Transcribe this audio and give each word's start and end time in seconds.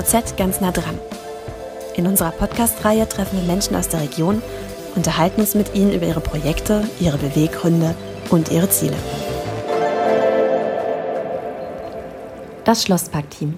WNOZ 0.00 0.36
ganz 0.36 0.60
nah 0.60 0.72
dran. 0.72 0.98
In 1.94 2.06
unserer 2.06 2.30
Podcast-Reihe 2.30 3.06
treffen 3.08 3.38
wir 3.38 3.46
Menschen 3.46 3.76
aus 3.76 3.88
der 3.88 4.00
Region, 4.00 4.40
unterhalten 4.96 5.42
uns 5.42 5.54
mit 5.54 5.74
ihnen 5.74 5.92
über 5.92 6.06
ihre 6.06 6.20
Projekte, 6.20 6.88
ihre 7.00 7.18
Beweggründe 7.18 7.94
und 8.30 8.50
ihre 8.50 8.70
Ziele. 8.70 8.96
Das 12.64 12.82
Schlosspark-Team. 12.84 13.54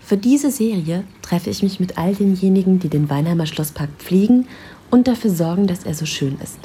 Für 0.00 0.16
diese 0.16 0.50
Serie 0.50 1.04
treffe 1.20 1.50
ich 1.50 1.62
mich 1.62 1.80
mit 1.80 1.98
all 1.98 2.14
denjenigen, 2.14 2.78
die 2.78 2.88
den 2.88 3.10
Weinheimer 3.10 3.46
Schlosspark 3.46 3.90
pflegen 3.98 4.48
und 4.90 5.06
dafür 5.06 5.30
sorgen, 5.30 5.66
dass 5.66 5.84
er 5.84 5.92
so 5.92 6.06
schön 6.06 6.38
ist. 6.42 6.58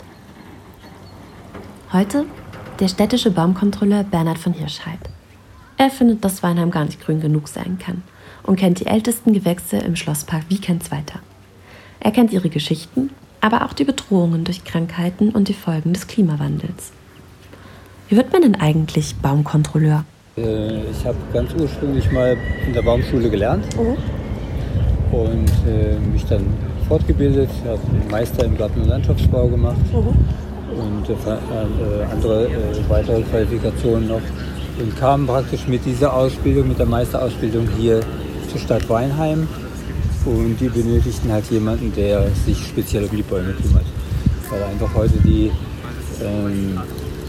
Heute 1.91 2.25
der 2.79 2.87
städtische 2.87 3.31
Baumkontrolleur 3.31 4.03
Bernhard 4.03 4.37
von 4.37 4.53
Hirschheid. 4.53 4.99
Er 5.77 5.89
findet, 5.89 6.23
dass 6.23 6.41
Weinheim 6.41 6.71
gar 6.71 6.85
nicht 6.85 7.01
grün 7.01 7.19
genug 7.19 7.49
sein 7.49 7.77
kann 7.77 8.03
und 8.43 8.57
kennt 8.57 8.79
die 8.79 8.85
ältesten 8.85 9.33
Gewächse 9.33 9.77
im 9.77 9.95
Schlosspark 9.95 10.43
wie 10.49 10.59
kein 10.59 10.81
zweiter. 10.81 11.19
Er 11.99 12.11
kennt 12.11 12.31
ihre 12.31 12.49
Geschichten, 12.49 13.11
aber 13.41 13.65
auch 13.65 13.73
die 13.73 13.85
Bedrohungen 13.85 14.43
durch 14.43 14.63
Krankheiten 14.63 15.29
und 15.29 15.47
die 15.47 15.53
Folgen 15.53 15.93
des 15.93 16.07
Klimawandels. 16.07 16.91
Wie 18.09 18.17
wird 18.17 18.31
man 18.31 18.41
denn 18.41 18.55
eigentlich 18.55 19.15
Baumkontrolleur? 19.15 20.05
Äh, 20.37 20.89
ich 20.89 21.05
habe 21.05 21.17
ganz 21.31 21.51
ursprünglich 21.59 22.11
mal 22.11 22.37
in 22.65 22.73
der 22.73 22.81
Baumschule 22.81 23.29
gelernt 23.29 23.65
mhm. 23.77 23.97
und 25.17 25.51
äh, 25.67 25.97
mich 26.11 26.25
dann 26.25 26.45
fortgebildet, 26.87 27.49
habe 27.65 27.79
einen 27.89 28.07
Meister 28.09 28.45
im 28.45 28.57
Garten- 28.57 28.81
und 28.81 28.87
Landschaftsbau 28.87 29.47
gemacht 29.47 29.77
mhm. 29.91 30.79
und 30.79 31.09
äh, 31.09 32.11
andere 32.11 32.49
weitere 32.89 33.21
Qualifikationen 33.23 34.07
noch 34.07 34.21
und 34.79 34.97
kam 34.97 35.27
praktisch 35.27 35.67
mit 35.67 35.85
dieser 35.85 36.13
Ausbildung, 36.13 36.67
mit 36.69 36.79
der 36.79 36.87
Meisterausbildung 36.87 37.67
hier 37.77 37.99
zur 38.53 38.61
Stadt 38.61 38.87
Weinheim 38.87 39.47
und 40.25 40.57
die 40.59 40.69
benötigten 40.69 41.31
halt 41.31 41.49
jemanden, 41.49 41.91
der 41.95 42.27
sich 42.45 42.65
speziell 42.65 43.03
um 43.05 43.15
die 43.15 43.23
Bäume 43.23 43.53
kümmert, 43.53 43.85
weil 44.49 44.63
einfach 44.63 44.93
heute 44.93 45.17
die 45.25 45.51
ähm, 46.23 46.79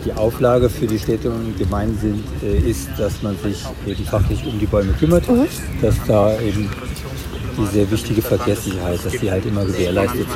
die 0.04 0.12
Auflage 0.12 0.68
für 0.68 0.86
die 0.86 0.98
Städte 0.98 1.30
und 1.30 1.56
Gemeinden 1.58 1.98
sind, 1.98 2.24
äh, 2.42 2.70
ist, 2.70 2.90
dass 2.98 3.22
man 3.22 3.36
sich 3.38 3.64
eben 3.86 4.04
fachlich 4.04 4.44
um 4.46 4.58
die 4.58 4.66
Bäume 4.66 4.92
kümmert, 4.92 5.26
mhm. 5.28 5.46
dass 5.80 5.94
da 6.06 6.38
eben 6.40 6.68
die 7.56 7.66
sehr 7.72 7.90
wichtige 7.90 8.20
Verkehrssicherheit, 8.20 8.98
dass 9.02 9.12
die 9.12 9.30
halt 9.30 9.46
immer 9.46 9.64
gewährleistet 9.64 10.26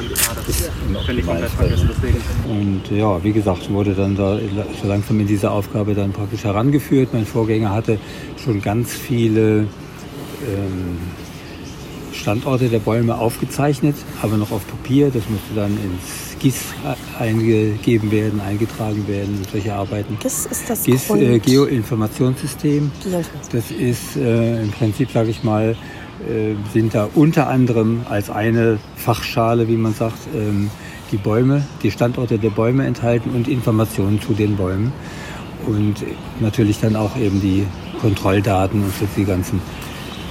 ist 0.48 0.70
im 0.88 0.96
Optimalfall. 0.96 1.74
Und 2.48 2.96
ja, 2.96 3.22
wie 3.22 3.32
gesagt, 3.32 3.70
wurde 3.70 3.92
dann 3.92 4.16
da 4.16 4.38
so 4.80 4.88
langsam 4.88 5.20
in 5.20 5.26
diese 5.26 5.50
Aufgabe 5.50 5.94
dann 5.94 6.12
praktisch 6.12 6.44
herangeführt. 6.44 7.10
Mein 7.12 7.26
Vorgänger 7.26 7.74
hatte 7.74 7.98
schon 8.42 8.62
ganz 8.62 8.92
viele 8.94 9.66
Standorte 12.12 12.68
der 12.68 12.80
Bäume 12.80 13.16
aufgezeichnet, 13.16 13.94
aber 14.22 14.36
noch 14.36 14.50
auf 14.50 14.66
Papier. 14.66 15.10
Das 15.12 15.28
musste 15.28 15.54
dann 15.54 15.70
ins 15.70 16.36
GIS 16.38 16.56
eingegeben 17.18 18.10
werden, 18.10 18.40
eingetragen 18.40 19.06
werden, 19.08 19.40
solche 19.50 19.74
Arbeiten. 19.74 20.18
GIS 20.20 20.46
ist 20.46 20.68
das 20.68 20.84
GIS, 20.84 21.10
äh, 21.10 21.38
Geoinformationssystem. 21.38 22.90
Das 23.52 23.70
ist 23.70 24.16
äh, 24.16 24.62
im 24.62 24.70
Prinzip, 24.70 25.10
sage 25.10 25.30
ich 25.30 25.42
mal, 25.42 25.76
äh, 26.28 26.54
sind 26.72 26.94
da 26.94 27.08
unter 27.14 27.48
anderem 27.48 28.02
als 28.08 28.30
eine 28.30 28.78
Fachschale, 28.96 29.68
wie 29.68 29.76
man 29.76 29.94
sagt, 29.94 30.18
ähm, 30.34 30.70
die 31.12 31.16
Bäume, 31.16 31.66
die 31.82 31.90
Standorte 31.90 32.38
der 32.38 32.50
Bäume 32.50 32.84
enthalten 32.84 33.30
und 33.30 33.48
Informationen 33.48 34.20
zu 34.20 34.34
den 34.34 34.56
Bäumen. 34.56 34.92
Und 35.66 35.96
natürlich 36.40 36.80
dann 36.80 36.96
auch 36.96 37.16
eben 37.16 37.40
die 37.40 37.66
Kontrolldaten 38.00 38.82
und 38.82 38.92
die 39.16 39.24
ganzen 39.24 39.60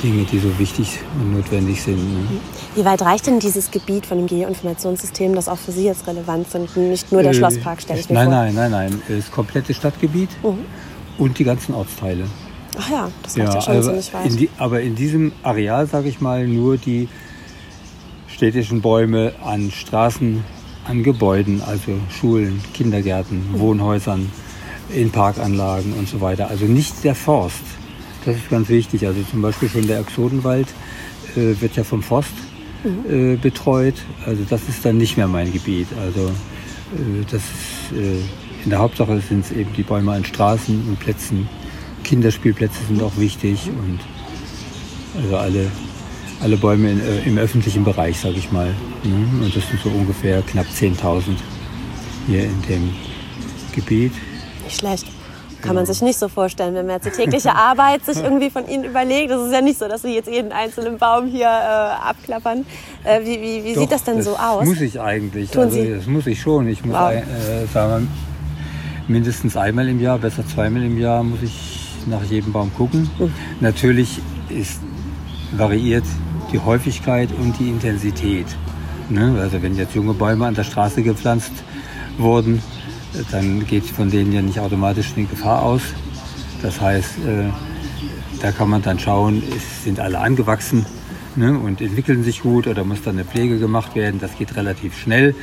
Dinge, 0.03 0.23
die 0.26 0.40
so 0.40 0.58
wichtig 0.59 0.99
und 1.20 1.33
notwendig 1.33 1.82
sind. 1.82 1.98
Ne? 1.98 2.39
Wie 2.76 2.86
weit 2.86 3.02
reicht 3.02 3.27
denn 3.27 3.39
dieses 3.39 3.71
Gebiet 3.71 4.05
von 4.05 4.17
dem 4.17 4.27
Geoinformationssystem, 4.27 5.36
das 5.36 5.48
auch 5.48 5.58
für 5.58 5.71
Sie 5.71 5.86
jetzt 5.86 6.08
relevant 6.08 6.49
sind? 6.49 6.76
Nicht 6.77 7.11
nur 7.11 7.23
der 7.23 7.32
äh, 7.32 7.36
Schlosspark, 7.36 7.82
stelle 7.82 7.99
ich 7.99 8.10
mir 8.10 8.16
nein, 8.16 8.26
vor. 8.26 8.36
Nein, 8.36 8.55
nein, 8.55 8.71
nein, 8.71 9.02
nein. 9.08 9.17
Das 9.17 9.32
komplette 9.32 9.73
Stadtgebiet 9.73 10.30
mhm. 10.44 10.66
und 11.17 11.39
die 11.39 11.44
ganzen 11.44 11.73
Ortsteile. 11.73 12.26
Ach 12.80 12.89
ja, 12.89 13.11
das 13.23 13.38
reicht 13.38 13.49
ja, 13.49 13.55
ja 13.55 13.61
schon 13.61 13.73
also 13.73 13.89
ziemlich 13.89 14.14
weit. 14.14 14.26
In 14.27 14.38
die, 14.38 14.49
aber 14.58 14.82
in 14.82 14.95
diesem 14.95 15.32
Areal, 15.44 15.88
sage 15.88 16.10
ich 16.10 16.21
mal, 16.21 16.48
nur 16.48 16.77
die 16.77 17.10
städtischen 18.27 18.82
Bäume 18.82 19.33
an 19.44 19.71
Straßen, 19.71 20.44
an 20.86 21.04
Gebäuden, 21.04 21.61
also 21.66 21.94
Schulen, 22.10 22.61
Kindergärten, 22.73 23.52
mhm. 23.52 23.60
Wohnhäusern, 23.60 24.32
in 24.94 25.11
Parkanlagen 25.11 25.94
und 25.94 26.08
so 26.08 26.21
weiter. 26.21 26.50
Also 26.50 26.66
nicht 26.66 27.04
der 27.04 27.16
Forst. 27.16 27.64
Das 28.27 28.36
ist 28.36 28.49
ganz 28.49 28.67
wichtig. 28.67 29.08
Also 29.08 29.23
zum 29.23 29.42
Beispiel 29.42 29.70
schon 29.70 29.88
der 29.88 29.99
Axodenwald 29.99 30.67
äh, 31.38 31.55
wird 31.61 31.77
ja 31.77 31.86
vom 31.86 32.04
Forst 32.04 32.33
mhm. 32.83 33.33
äh, 33.33 33.36
betreut. 33.38 33.95
Also 34.26 34.43
das 34.49 34.67
ist 34.67 34.83
dann 34.83 34.98
nicht 34.98 35.15
mehr 35.15 35.30
mein 35.30 35.54
Gebiet. 35.54 35.88
Also 35.98 36.27
äh, 36.27 37.23
das 37.32 37.42
ist, 37.42 37.98
äh, 37.98 38.20
in 38.65 38.70
der 38.70 38.80
Hauptsache 38.80 39.21
sind 39.21 39.45
es 39.45 39.52
eben 39.54 39.71
die 39.77 39.83
Bäume 39.83 40.11
an 40.11 40.26
Straßen 40.26 40.89
und 40.89 40.99
Plätzen. 40.99 41.48
Kinderspielplätze 42.04 42.80
sind 42.89 43.02
auch 43.02 43.15
wichtig 43.15 43.70
und 43.70 43.99
also 45.21 45.38
alle, 45.38 45.71
alle 46.42 46.58
Bäume 46.58 46.92
in, 46.92 46.99
äh, 46.99 47.21
im 47.21 47.38
öffentlichen 47.38 47.86
Bereich, 47.86 48.20
sage 48.20 48.36
ich 48.36 48.52
mal. 48.52 48.76
Ne? 49.05 49.45
Und 49.45 49.55
das 49.55 49.70
sind 49.70 49.80
so 49.82 49.89
ungefähr 49.89 50.42
knapp 50.42 50.67
10.000 50.67 51.21
hier 52.27 52.44
in 52.44 52.61
dem 52.64 52.89
Gebiet. 53.73 54.11
Nicht 54.65 54.80
schlecht. 54.80 55.17
Kann 55.62 55.76
man 55.76 55.86
sich 55.86 56.02
nicht 56.02 56.20
so 56.20 56.28
vorstellen, 56.28 56.76
wenn 56.76 56.86
man 56.86 56.95
jetzt 56.95 57.06
die 57.06 57.12
tägliche 57.12 57.56
Arbeit 57.56 58.06
sich 58.06 58.18
irgendwie 58.18 58.50
von 58.50 58.68
Ihnen 58.68 58.84
überlegt. 58.84 59.32
Das 59.32 59.42
ist 59.45 59.52
ja 59.52 59.62
nicht 59.62 59.80
so, 59.80 59.88
dass 59.88 60.04
Sie 60.04 60.14
jetzt 60.14 60.30
jeden 60.30 60.52
einzelnen 60.52 60.98
Baum 60.98 61.28
hier 61.28 61.48
äh, 61.48 62.10
abklappern. 62.10 62.66
Äh, 63.04 63.22
wie 63.22 63.42
wie, 63.42 63.64
wie 63.64 63.73
Doch, 63.73 63.82
sieht 63.82 63.92
das 63.92 64.04
denn 64.04 64.18
das 64.18 64.26
so 64.26 64.38
aus? 64.38 64.66
muss 64.66 64.82
ich 64.82 65.00
eigentlich. 65.00 65.52
Tun 65.52 65.64
also, 65.64 65.84
Das 65.84 66.06
muss 66.06 66.28
ich 66.28 66.40
schon. 66.40 66.68
Ich 66.68 66.86
muss 66.86 66.95
wow. 66.95 67.08
ein, 67.08 67.18
äh, 67.18 67.66
sagen 67.73 68.08
wir, 68.08 68.08
mindestens 69.08 69.58
einmal 69.58 69.88
im 69.88 70.00
Jahr, 70.00 70.20
besser 70.20 70.45
zweimal 70.48 70.84
im 70.84 70.98
Jahr, 70.98 71.23
muss 71.23 71.42
ich 71.42 71.88
nach 72.06 72.24
jedem 72.24 72.54
Baum 72.54 72.72
gucken. 72.76 73.10
Mhm. 73.18 73.34
Natürlich 73.60 74.20
ist 74.50 74.80
variiert 75.52 76.06
die 76.52 76.60
Häufigkeit 76.60 77.30
und 77.39 77.58
die 77.60 77.70
Intensität. 77.70 78.48
Ne? 79.10 79.38
Also 79.39 79.62
wenn 79.62 79.76
jetzt 79.76 79.95
junge 79.95 80.14
Bäume 80.14 80.45
an 80.45 80.56
der 80.56 80.64
Straße 80.64 81.04
gepflanzt 81.04 81.52
wurden, 82.18 82.62
dann 83.32 83.66
geht 83.66 83.86
von 83.86 84.10
denen 84.10 84.32
ja 84.32 84.42
nicht 84.42 84.60
automatisch 84.60 85.14
eine 85.16 85.26
Gefahr 85.26 85.64
aus. 85.64 85.82
Das 86.62 86.82
heißt, 86.82 87.20
äh, 87.26 87.50
da 88.42 88.52
kann 88.52 88.70
man 88.70 88.82
dann 88.82 89.00
schauen, 89.00 89.42
sind 89.84 90.00
alle 90.00 90.20
angewachsen 90.20 90.86
ne, 91.36 91.58
und 91.58 91.82
entwickeln 91.82 92.23
sich 92.23 92.42
gut 92.42 92.68
oder 92.68 92.84
muss 92.84 93.02
dann 93.02 93.16
eine 93.16 93.26
Pflege 93.26 93.60
gemacht 93.60 93.95
werden. 93.95 94.20
Das 94.20 94.38
geht 94.38 94.56
relativ 94.56 94.98
schnell. 94.98 95.36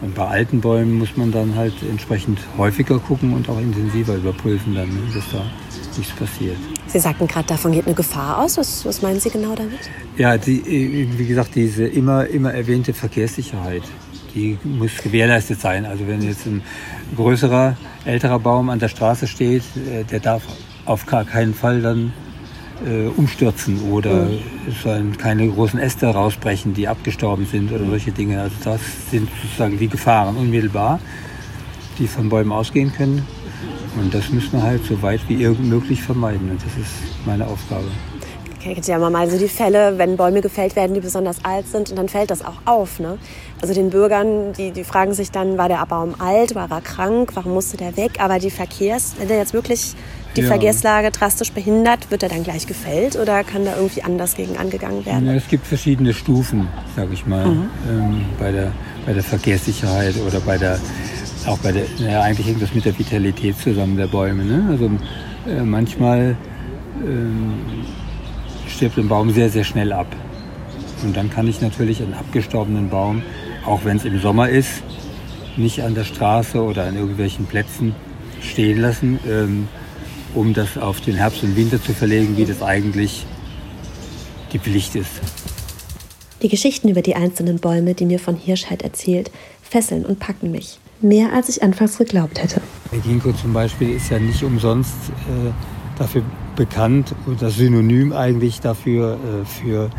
Und 0.00 0.14
bei 0.14 0.26
alten 0.26 0.60
Bäumen 0.60 0.98
muss 0.98 1.16
man 1.16 1.32
dann 1.32 1.56
halt 1.56 1.74
entsprechend 1.82 2.38
häufiger 2.56 3.00
gucken 3.00 3.32
und 3.32 3.48
auch 3.48 3.58
intensiver 3.58 4.14
überprüfen, 4.14 4.74
dann, 4.74 4.88
dass 5.12 5.24
da 5.32 5.44
nichts 5.96 6.12
passiert. 6.14 6.56
Sie 6.86 7.00
sagten 7.00 7.26
gerade, 7.26 7.48
davon 7.48 7.72
geht 7.72 7.86
eine 7.86 7.96
Gefahr 7.96 8.38
aus. 8.38 8.56
Was, 8.56 8.86
was 8.86 9.02
meinen 9.02 9.18
Sie 9.18 9.30
genau 9.30 9.56
damit? 9.56 9.80
Ja, 10.16 10.38
die, 10.38 11.08
wie 11.18 11.26
gesagt, 11.26 11.56
diese 11.56 11.84
immer, 11.84 12.26
immer 12.28 12.54
erwähnte 12.54 12.94
Verkehrssicherheit 12.94 13.82
die 14.34 14.58
muss 14.64 14.96
gewährleistet 15.02 15.60
sein. 15.60 15.86
Also 15.86 16.06
wenn 16.06 16.22
jetzt 16.22 16.46
ein 16.46 16.62
größerer, 17.16 17.76
älterer 18.04 18.38
Baum 18.38 18.70
an 18.70 18.78
der 18.78 18.88
Straße 18.88 19.26
steht, 19.26 19.62
äh, 19.76 20.04
der 20.04 20.20
darf 20.20 20.42
auf 20.84 21.06
gar 21.06 21.24
keinen 21.24 21.54
Fall 21.54 21.82
dann 21.82 22.12
äh, 22.86 23.06
umstürzen 23.08 23.90
oder 23.90 24.24
mhm. 24.24 24.38
sollen 24.82 25.18
keine 25.18 25.48
großen 25.48 25.78
Äste 25.78 26.06
rausbrechen, 26.06 26.74
die 26.74 26.88
abgestorben 26.88 27.46
sind 27.46 27.72
oder 27.72 27.84
solche 27.86 28.12
Dinge. 28.12 28.40
Also 28.40 28.56
das 28.64 28.80
sind 29.10 29.28
sozusagen 29.42 29.78
die 29.78 29.88
Gefahren 29.88 30.36
unmittelbar, 30.36 31.00
die 31.98 32.06
von 32.06 32.28
Bäumen 32.28 32.52
ausgehen 32.52 32.92
können. 32.92 33.26
Und 34.00 34.14
das 34.14 34.30
müssen 34.30 34.52
wir 34.52 34.62
halt 34.62 34.84
so 34.84 35.02
weit 35.02 35.20
wie 35.28 35.42
irgend 35.42 35.68
möglich 35.68 36.02
vermeiden. 36.02 36.50
Und 36.50 36.60
das 36.64 36.72
ist 36.76 37.26
meine 37.26 37.46
Aufgabe 37.46 37.86
kennt 38.60 38.86
ja 38.86 38.96
immer 38.96 39.10
mal 39.10 39.30
so 39.30 39.38
die 39.38 39.48
Fälle, 39.48 39.98
wenn 39.98 40.16
Bäume 40.16 40.40
gefällt 40.40 40.76
werden, 40.76 40.94
die 40.94 41.00
besonders 41.00 41.44
alt 41.44 41.68
sind 41.68 41.90
und 41.90 41.96
dann 41.96 42.08
fällt 42.08 42.30
das 42.30 42.44
auch 42.44 42.60
auf. 42.64 43.00
Ne? 43.00 43.18
Also 43.60 43.74
den 43.74 43.90
Bürgern, 43.90 44.52
die, 44.52 44.72
die 44.72 44.84
fragen 44.84 45.14
sich 45.14 45.30
dann, 45.30 45.58
war 45.58 45.68
der 45.68 45.84
Baum 45.86 46.14
alt, 46.20 46.54
war 46.54 46.70
er 46.70 46.80
krank, 46.80 47.30
warum 47.34 47.54
musste 47.54 47.76
der 47.76 47.96
weg? 47.96 48.12
Aber 48.18 48.38
die 48.38 48.50
Verkehrs, 48.50 49.14
wenn 49.18 49.28
der 49.28 49.38
jetzt 49.38 49.54
wirklich 49.54 49.94
die 50.36 50.42
ja. 50.42 50.48
Verkehrslage 50.48 51.10
drastisch 51.10 51.52
behindert, 51.52 52.10
wird 52.10 52.22
er 52.22 52.28
dann 52.28 52.44
gleich 52.44 52.66
gefällt 52.66 53.16
oder 53.16 53.42
kann 53.44 53.64
da 53.64 53.76
irgendwie 53.76 54.02
anders 54.02 54.36
gegen 54.36 54.56
angegangen 54.56 55.04
werden? 55.06 55.26
Ja, 55.26 55.34
es 55.34 55.48
gibt 55.48 55.66
verschiedene 55.66 56.14
Stufen, 56.14 56.68
sage 56.94 57.12
ich 57.12 57.26
mal, 57.26 57.46
mhm. 57.46 57.70
ähm, 57.88 58.24
bei, 58.38 58.52
der, 58.52 58.72
bei 59.06 59.12
der 59.12 59.22
Verkehrssicherheit 59.22 60.14
oder 60.26 60.40
bei 60.40 60.58
der, 60.58 60.78
auch 61.46 61.58
bei 61.58 61.72
der, 61.72 61.84
naja, 61.98 62.22
eigentlich 62.22 62.46
hängt 62.46 62.62
das 62.62 62.74
mit 62.74 62.84
der 62.84 62.98
Vitalität 62.98 63.58
zusammen 63.58 63.96
der 63.96 64.06
Bäume. 64.06 64.44
Ne? 64.44 64.66
Also 64.70 64.90
äh, 65.48 65.62
manchmal 65.62 66.36
ähm, 67.04 67.54
stirbt 68.68 68.98
ein 68.98 69.08
Baum 69.08 69.30
sehr, 69.30 69.50
sehr 69.50 69.64
schnell 69.64 69.92
ab. 69.92 70.06
Und 71.02 71.16
dann 71.16 71.30
kann 71.30 71.46
ich 71.46 71.60
natürlich 71.60 72.02
einen 72.02 72.14
abgestorbenen 72.14 72.88
Baum, 72.88 73.22
auch 73.64 73.84
wenn 73.84 73.96
es 73.96 74.04
im 74.04 74.20
Sommer 74.20 74.48
ist, 74.48 74.82
nicht 75.56 75.82
an 75.82 75.94
der 75.94 76.04
Straße 76.04 76.62
oder 76.62 76.84
an 76.84 76.96
irgendwelchen 76.96 77.46
Plätzen 77.46 77.94
stehen 78.40 78.80
lassen, 78.80 79.18
ähm, 79.28 79.68
um 80.34 80.54
das 80.54 80.78
auf 80.78 81.00
den 81.00 81.16
Herbst 81.16 81.42
und 81.42 81.56
Winter 81.56 81.82
zu 81.82 81.92
verlegen, 81.92 82.36
wie 82.36 82.44
das 82.44 82.62
eigentlich 82.62 83.26
die 84.52 84.58
Pflicht 84.58 84.94
ist. 84.94 85.10
Die 86.42 86.48
Geschichten 86.48 86.88
über 86.88 87.02
die 87.02 87.16
einzelnen 87.16 87.58
Bäume, 87.58 87.94
die 87.94 88.06
mir 88.06 88.20
von 88.20 88.36
Hirschheit 88.36 88.82
erzählt, 88.82 89.30
fesseln 89.62 90.06
und 90.06 90.20
packen 90.20 90.50
mich. 90.50 90.78
Mehr 91.00 91.32
als 91.32 91.48
ich 91.48 91.62
anfangs 91.62 91.98
geglaubt 91.98 92.42
hätte. 92.42 92.60
Der 92.92 93.00
Ginkgo 93.00 93.32
zum 93.32 93.52
Beispiel 93.52 93.90
ist 93.90 94.10
ja 94.10 94.18
nicht 94.18 94.42
umsonst 94.42 94.94
äh, 95.28 95.50
dafür 95.98 96.22
bekannt 96.56 97.14
oder 97.26 97.50
synonym 97.50 98.12
eigentlich 98.12 98.60
dafür 98.60 99.14
äh, 99.14 99.44
für 99.44 99.90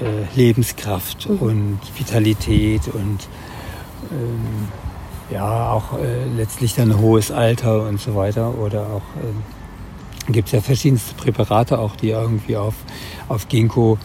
äh, 0.00 0.36
Lebenskraft 0.36 1.28
mhm. 1.28 1.36
und 1.38 1.80
Vitalität 1.96 2.88
und 2.88 3.28
ähm, 4.12 4.68
ja 5.30 5.72
auch 5.72 5.98
äh, 5.98 6.24
letztlich 6.36 6.74
dann 6.74 6.98
hohes 6.98 7.30
Alter 7.30 7.86
und 7.86 8.00
so 8.00 8.14
weiter 8.14 8.56
oder 8.58 8.82
auch 8.82 9.02
ähm, 9.22 9.42
gibt 10.32 10.48
es 10.48 10.52
ja 10.52 10.60
verschiedenste 10.60 11.14
Präparate 11.14 11.78
auch, 11.78 11.96
die 11.96 12.10
irgendwie 12.10 12.56
auf, 12.56 12.74
auf 13.28 13.48
Ginkgo 13.48 13.98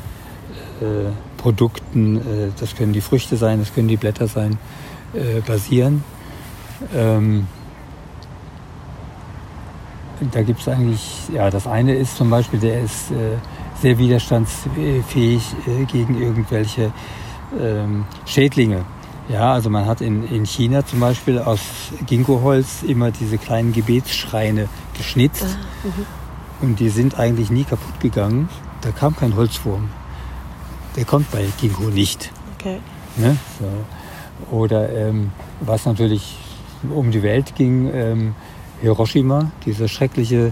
äh, 0.81 1.12
Produkten, 1.38 2.18
äh, 2.18 2.22
das 2.60 2.75
können 2.75 2.94
die 2.94 3.01
Früchte 3.01 3.38
sein, 3.38 3.60
das 3.60 3.74
können 3.74 3.88
die 3.88 3.98
Blätter 3.98 4.28
sein, 4.28 4.57
äh, 5.13 5.42
basieren. 5.42 6.04
Ähm, 6.95 7.48
da 10.31 10.41
gibt 10.41 10.61
es 10.61 10.67
eigentlich, 10.67 11.01
ja, 11.33 11.49
das 11.49 11.67
eine 11.67 11.95
ist 11.95 12.17
zum 12.17 12.29
Beispiel, 12.29 12.59
der 12.59 12.81
ist 12.81 13.11
äh, 13.11 13.37
sehr 13.81 13.97
widerstandsfähig 13.97 15.41
äh, 15.67 15.85
gegen 15.85 16.21
irgendwelche 16.21 16.91
ähm, 17.59 18.05
Schädlinge. 18.25 18.85
Ja, 19.29 19.53
also 19.53 19.69
man 19.69 19.85
hat 19.85 20.01
in, 20.01 20.27
in 20.27 20.45
China 20.45 20.85
zum 20.85 20.99
Beispiel 20.99 21.39
aus 21.39 21.61
Ginkgoholz 22.05 22.83
immer 22.83 23.11
diese 23.11 23.37
kleinen 23.37 23.71
Gebetsschreine 23.71 24.67
geschnitzt 24.97 25.45
ah, 25.45 25.87
mhm. 25.87 26.05
und 26.67 26.79
die 26.79 26.89
sind 26.89 27.17
eigentlich 27.17 27.49
nie 27.49 27.63
kaputt 27.63 27.99
gegangen. 28.01 28.49
Da 28.81 28.91
kam 28.91 29.15
kein 29.15 29.35
Holzwurm. 29.35 29.89
Der 30.97 31.05
kommt 31.05 31.31
bei 31.31 31.45
Ginkgo 31.59 31.85
nicht. 31.85 32.31
Okay. 32.59 32.79
Ne? 33.15 33.37
So. 33.59 34.55
Oder 34.55 34.89
ähm, 34.91 35.31
was 35.61 35.85
natürlich 35.85 36.37
um 36.93 37.11
die 37.11 37.23
Welt 37.23 37.55
ging, 37.55 37.89
ähm, 37.93 38.35
Hiroshima, 38.83 39.51
diese 39.65 39.88
schreckliche 39.88 40.51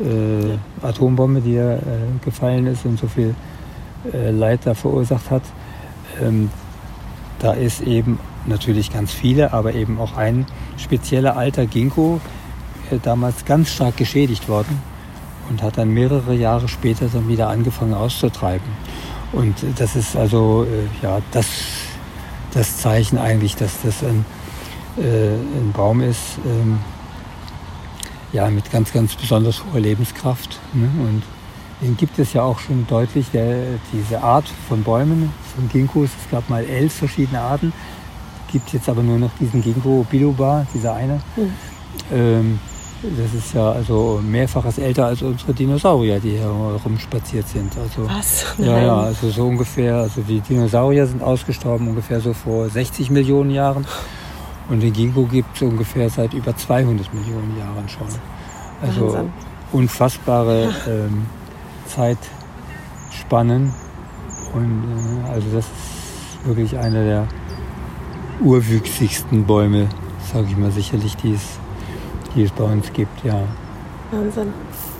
äh, 0.00 0.84
Atombombe, 0.84 1.40
die 1.40 1.54
da 1.54 1.76
äh, 1.76 1.80
gefallen 2.24 2.66
ist 2.66 2.84
und 2.84 2.98
so 2.98 3.06
viel 3.06 3.34
äh, 4.12 4.30
Leid 4.30 4.60
da 4.64 4.74
verursacht 4.74 5.30
hat. 5.30 5.42
Ähm, 6.20 6.50
da 7.38 7.52
ist 7.52 7.80
eben 7.82 8.18
natürlich 8.46 8.92
ganz 8.92 9.12
viele, 9.12 9.52
aber 9.52 9.74
eben 9.74 10.00
auch 10.00 10.16
ein 10.16 10.46
spezieller 10.78 11.36
alter 11.36 11.66
Ginkgo 11.66 12.20
äh, 12.90 12.98
damals 13.00 13.44
ganz 13.44 13.70
stark 13.70 13.96
geschädigt 13.96 14.48
worden 14.48 14.82
und 15.48 15.62
hat 15.62 15.78
dann 15.78 15.90
mehrere 15.90 16.34
Jahre 16.34 16.66
später 16.68 17.06
dann 17.06 17.28
wieder 17.28 17.48
angefangen 17.48 17.94
auszutreiben. 17.94 18.68
Und 19.32 19.54
das 19.76 19.94
ist 19.94 20.16
also 20.16 20.64
äh, 20.64 21.04
ja 21.04 21.20
das, 21.30 21.46
das 22.52 22.78
Zeichen 22.78 23.16
eigentlich, 23.16 23.54
dass 23.54 23.82
das 23.82 24.02
ein, 24.02 24.24
äh, 24.98 25.34
ein 25.34 25.72
Baum 25.72 26.00
ist, 26.00 26.38
ähm, 26.44 26.80
ja, 28.32 28.48
mit 28.50 28.70
ganz, 28.70 28.92
ganz 28.92 29.14
besonders 29.14 29.62
hoher 29.64 29.80
Lebenskraft. 29.80 30.58
Ne? 30.72 30.88
Und 31.02 31.22
den 31.80 31.96
gibt 31.96 32.18
es 32.18 32.32
ja 32.32 32.42
auch 32.42 32.58
schon 32.58 32.86
deutlich, 32.86 33.30
der, 33.32 33.78
diese 33.92 34.22
Art 34.22 34.46
von 34.68 34.82
Bäumen, 34.82 35.32
von 35.54 35.68
Ginkgos. 35.68 36.10
Es 36.22 36.30
gab 36.30 36.48
mal 36.48 36.64
elf 36.64 36.92
verschiedene 36.92 37.40
Arten, 37.40 37.72
gibt 38.52 38.72
jetzt 38.72 38.88
aber 38.88 39.02
nur 39.02 39.18
noch 39.18 39.30
diesen 39.40 39.62
Ginkgo 39.62 40.06
biloba, 40.10 40.66
dieser 40.74 40.94
eine. 40.94 41.20
Mhm. 41.36 41.52
Ähm, 42.12 42.60
das 43.02 43.32
ist 43.32 43.54
ja 43.54 43.72
also 43.72 44.20
mehrfaches 44.22 44.76
älter 44.76 45.06
als 45.06 45.22
unsere 45.22 45.54
Dinosaurier, 45.54 46.20
die 46.20 46.32
hier 46.32 46.48
rumspaziert 46.84 47.48
sind. 47.48 47.72
Also, 47.78 48.06
Was? 48.06 48.44
Ja, 48.58 48.78
ja, 48.78 48.96
also 49.00 49.30
so 49.30 49.46
ungefähr, 49.46 49.96
also 49.96 50.20
die 50.20 50.40
Dinosaurier 50.40 51.06
sind 51.06 51.22
ausgestorben 51.22 51.88
ungefähr 51.88 52.20
so 52.20 52.34
vor 52.34 52.68
60 52.68 53.10
Millionen 53.10 53.50
Jahren. 53.50 53.86
Und 54.70 54.80
den 54.80 54.92
Ginkgo 54.92 55.24
gibt 55.24 55.56
es 55.56 55.62
ungefähr 55.62 56.08
seit 56.08 56.32
über 56.32 56.56
200 56.56 57.12
Millionen 57.12 57.58
Jahren 57.58 57.88
schon. 57.88 58.06
Also 58.80 59.06
Wahnsinn. 59.06 59.32
unfassbare 59.72 60.72
ähm, 60.88 61.26
Zeitspannen. 61.86 63.74
Und 64.54 64.84
äh, 65.26 65.28
also 65.28 65.48
das 65.52 65.64
ist 65.64 66.46
wirklich 66.46 66.78
einer 66.78 67.02
der 67.02 67.26
urwüchsigsten 68.40 69.44
Bäume, 69.44 69.88
sage 70.32 70.46
ich 70.48 70.56
mal 70.56 70.70
sicherlich, 70.70 71.16
die 71.16 71.34
es, 71.34 71.58
die 72.34 72.44
es 72.44 72.52
bei 72.52 72.64
uns 72.64 72.92
gibt, 72.92 73.24
ja. 73.24 73.42
Wahnsinn. 74.12 74.52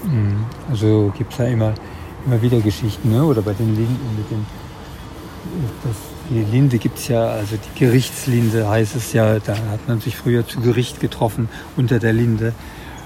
Mhm. 0.05 0.44
Also 0.69 1.12
gibt 1.17 1.32
es 1.32 1.38
ja 1.38 1.44
immer, 1.46 1.75
immer 2.26 2.43
wieder 2.43 2.58
Geschichten, 2.61 3.11
ne? 3.11 3.25
oder 3.25 3.40
bei 3.40 3.52
den 3.55 3.76
Linden 3.76 4.17
mit 4.17 4.31
dem, 4.31 4.44
das 5.84 6.09
die 6.31 6.44
Linde 6.44 6.79
gibt 6.79 6.99
es 6.99 7.09
ja, 7.09 7.27
also 7.27 7.56
die 7.56 7.79
Gerichtslinde 7.79 8.69
heißt 8.69 8.94
es 8.94 9.12
ja, 9.12 9.38
da 9.41 9.53
hat 9.53 9.88
man 9.88 10.00
sich 10.00 10.17
früher 10.17 10.47
zu 10.47 10.61
Gericht 10.61 11.00
getroffen 11.00 11.49
unter 11.77 11.99
der 11.99 12.12
Linde. 12.12 12.53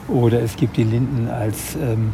Oder 0.08 0.42
es 0.42 0.56
gibt 0.56 0.76
die 0.76 0.84
Linden 0.84 1.28
als, 1.28 1.74
ähm, 1.76 2.12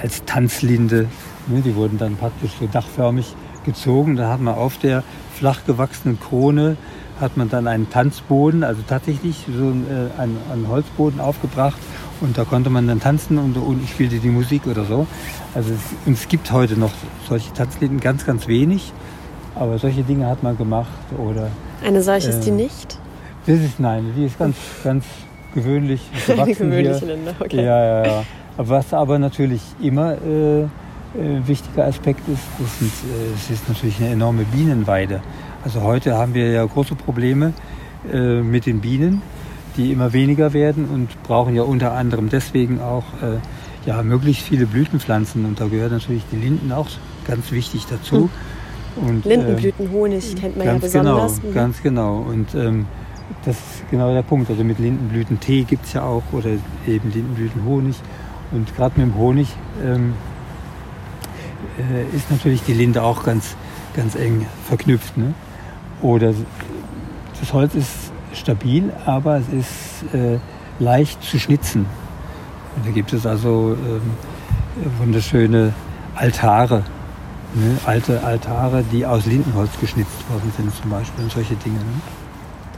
als 0.00 0.24
Tanzlinde. 0.26 1.08
Ne, 1.46 1.62
die 1.62 1.74
wurden 1.74 1.96
dann 1.96 2.16
praktisch 2.16 2.50
so 2.60 2.66
dachförmig 2.66 3.34
gezogen. 3.64 4.16
Da 4.16 4.30
hat 4.30 4.40
man 4.40 4.54
auf 4.54 4.76
der 4.78 5.02
flach 5.34 5.64
gewachsenen 5.66 6.20
Krone 6.20 6.76
hat 7.20 7.36
man 7.36 7.48
dann 7.48 7.66
einen 7.66 7.88
Tanzboden, 7.88 8.62
also 8.62 8.82
tatsächlich 8.86 9.46
so 9.46 9.64
einen, 9.64 9.86
äh, 9.88 10.20
einen, 10.20 10.38
einen 10.52 10.68
Holzboden 10.68 11.20
aufgebracht 11.20 11.78
und 12.20 12.36
da 12.36 12.44
konnte 12.44 12.70
man 12.70 12.86
dann 12.86 13.00
tanzen 13.00 13.38
und 13.38 13.56
unten 13.56 13.86
spielte 13.88 14.18
die 14.18 14.28
Musik 14.28 14.66
oder 14.66 14.84
so. 14.84 15.06
Also 15.54 15.72
es, 15.72 16.12
es 16.12 16.28
gibt 16.28 16.52
heute 16.52 16.78
noch 16.78 16.92
solche 17.28 17.52
Tanzlinden 17.52 18.00
ganz, 18.00 18.26
ganz 18.26 18.46
wenig. 18.48 18.92
Aber 19.56 19.78
solche 19.78 20.02
Dinge 20.02 20.26
hat 20.26 20.42
man 20.42 20.56
gemacht. 20.56 20.88
Oder, 21.18 21.48
Eine 21.84 22.02
solche 22.02 22.28
ist 22.28 22.40
die 22.40 22.50
ähm, 22.50 22.56
nicht? 22.56 22.98
Das 23.46 23.58
ist 23.58 23.80
nein, 23.80 24.12
die 24.16 24.26
ist 24.26 24.38
ganz, 24.38 24.56
ganz 24.84 25.04
gewöhnlich. 25.54 26.00
Eine 26.28 26.52
gewöhnliche 26.52 27.06
Länder, 27.06 27.34
okay. 27.40 27.64
Ja, 27.64 27.84
ja, 27.84 28.06
ja. 28.06 28.24
Was 28.58 28.92
aber 28.92 29.18
natürlich 29.18 29.62
immer 29.80 30.12
äh, 30.12 30.62
äh, 30.62 30.68
wichtiger 31.46 31.84
Aspekt 31.84 32.28
ist, 32.28 32.42
das 32.58 32.78
sind, 32.78 32.90
äh, 32.90 33.34
es 33.34 33.50
ist 33.50 33.68
natürlich 33.68 33.98
eine 34.00 34.10
enorme 34.10 34.44
Bienenweide. 34.44 35.22
Also 35.64 35.82
heute 35.82 36.16
haben 36.16 36.34
wir 36.34 36.50
ja 36.50 36.64
große 36.64 36.94
Probleme 36.94 37.52
äh, 38.12 38.40
mit 38.40 38.66
den 38.66 38.80
Bienen, 38.80 39.22
die 39.76 39.92
immer 39.92 40.12
weniger 40.12 40.52
werden 40.52 40.86
und 40.86 41.22
brauchen 41.22 41.54
ja 41.54 41.62
unter 41.62 41.92
anderem 41.92 42.28
deswegen 42.28 42.80
auch 42.80 43.04
äh, 43.22 43.38
ja, 43.86 44.02
möglichst 44.02 44.42
viele 44.42 44.66
Blütenpflanzen. 44.66 45.44
Und 45.44 45.60
da 45.60 45.66
gehören 45.66 45.92
natürlich 45.92 46.22
die 46.32 46.36
Linden 46.36 46.72
auch 46.72 46.88
ganz 47.26 47.52
wichtig 47.52 47.86
dazu. 47.88 48.22
Hm. 48.22 48.30
Und, 48.96 49.24
Lindenblütenhonig 49.24 50.32
äh, 50.32 50.40
kennt 50.40 50.56
man 50.56 50.66
ja 50.66 50.78
besonders. 50.78 51.36
Genau, 51.36 51.50
mhm. 51.50 51.54
Ganz 51.54 51.82
genau. 51.82 52.16
Und 52.18 52.54
ähm, 52.54 52.86
das 53.44 53.56
ist 53.56 53.90
genau 53.90 54.12
der 54.12 54.22
Punkt. 54.22 54.50
Also 54.50 54.64
mit 54.64 54.78
Lindenblütentee 54.78 55.64
gibt 55.64 55.86
es 55.86 55.92
ja 55.92 56.02
auch 56.02 56.22
oder 56.32 56.50
eben 56.86 57.12
Lindenblütenhonig. 57.12 57.96
Und 58.52 58.74
gerade 58.76 58.98
mit 59.00 59.08
dem 59.08 59.18
Honig 59.18 59.48
ähm, 59.84 60.14
äh, 61.78 62.16
ist 62.16 62.30
natürlich 62.30 62.62
die 62.62 62.74
Linde 62.74 63.02
auch 63.02 63.24
ganz, 63.24 63.56
ganz 63.94 64.14
eng 64.14 64.46
verknüpft. 64.66 65.16
Ne? 65.16 65.34
Oder 66.02 66.32
das 67.40 67.52
Holz 67.52 67.74
ist 67.74 68.12
stabil, 68.32 68.92
aber 69.04 69.38
es 69.38 69.48
ist 69.48 70.14
äh, 70.14 70.38
leicht 70.78 71.22
zu 71.22 71.38
schnitzen. 71.38 71.86
Und 72.76 72.86
da 72.86 72.90
gibt 72.90 73.12
es 73.12 73.26
also 73.26 73.76
ähm, 73.80 74.02
wunderschöne 74.98 75.72
Altare 76.14 76.84
Ne? 77.54 77.78
Alte 77.86 78.22
Altare, 78.22 78.84
die 78.92 79.06
aus 79.06 79.26
Lindenholz 79.26 79.70
geschnitzt 79.80 80.28
worden 80.30 80.52
sind 80.56 80.74
zum 80.74 80.90
Beispiel 80.90 81.24
und 81.24 81.32
solche 81.32 81.54
Dinge. 81.56 81.78
Ne? 81.78 82.00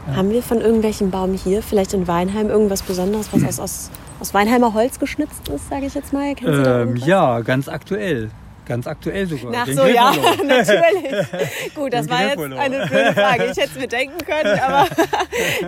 Ja. 0.09 0.17
Haben 0.17 0.31
wir 0.31 0.43
von 0.43 0.61
irgendwelchen 0.61 1.11
Baum 1.11 1.35
hier, 1.35 1.63
vielleicht 1.63 1.95
in 1.95 2.07
Weinheim, 2.07 2.49
irgendwas 2.49 2.83
Besonderes, 2.83 3.29
was 3.33 3.45
aus, 3.45 3.61
aus, 3.61 3.91
aus 4.21 4.35
Weinheimer 4.35 4.73
Holz 4.75 4.99
geschnitzt 4.99 5.49
ist, 5.49 5.69
sage 5.69 5.87
ich 5.87 5.95
jetzt 5.95 6.13
mal? 6.13 6.35
Ähm, 6.45 6.97
ja, 6.97 7.41
ganz 7.41 7.69
aktuell. 7.69 8.31
Ganz 8.69 8.87
aktuell 8.87 9.27
sogar. 9.27 9.53
Ach 9.63 9.67
so, 9.67 9.87
ja, 9.87 10.13
natürlich. 10.47 11.27
Gut, 11.75 11.93
das 11.93 12.07
Den 12.07 12.11
war 12.11 12.23
jetzt 12.23 12.39
eine 12.39 12.87
blöde 12.87 13.13
Frage. 13.15 13.45
Ich 13.45 13.57
hätte 13.57 13.71
es 13.75 13.75
mir 13.81 13.89
denken 13.89 14.19
können, 14.19 14.61
aber 14.61 14.87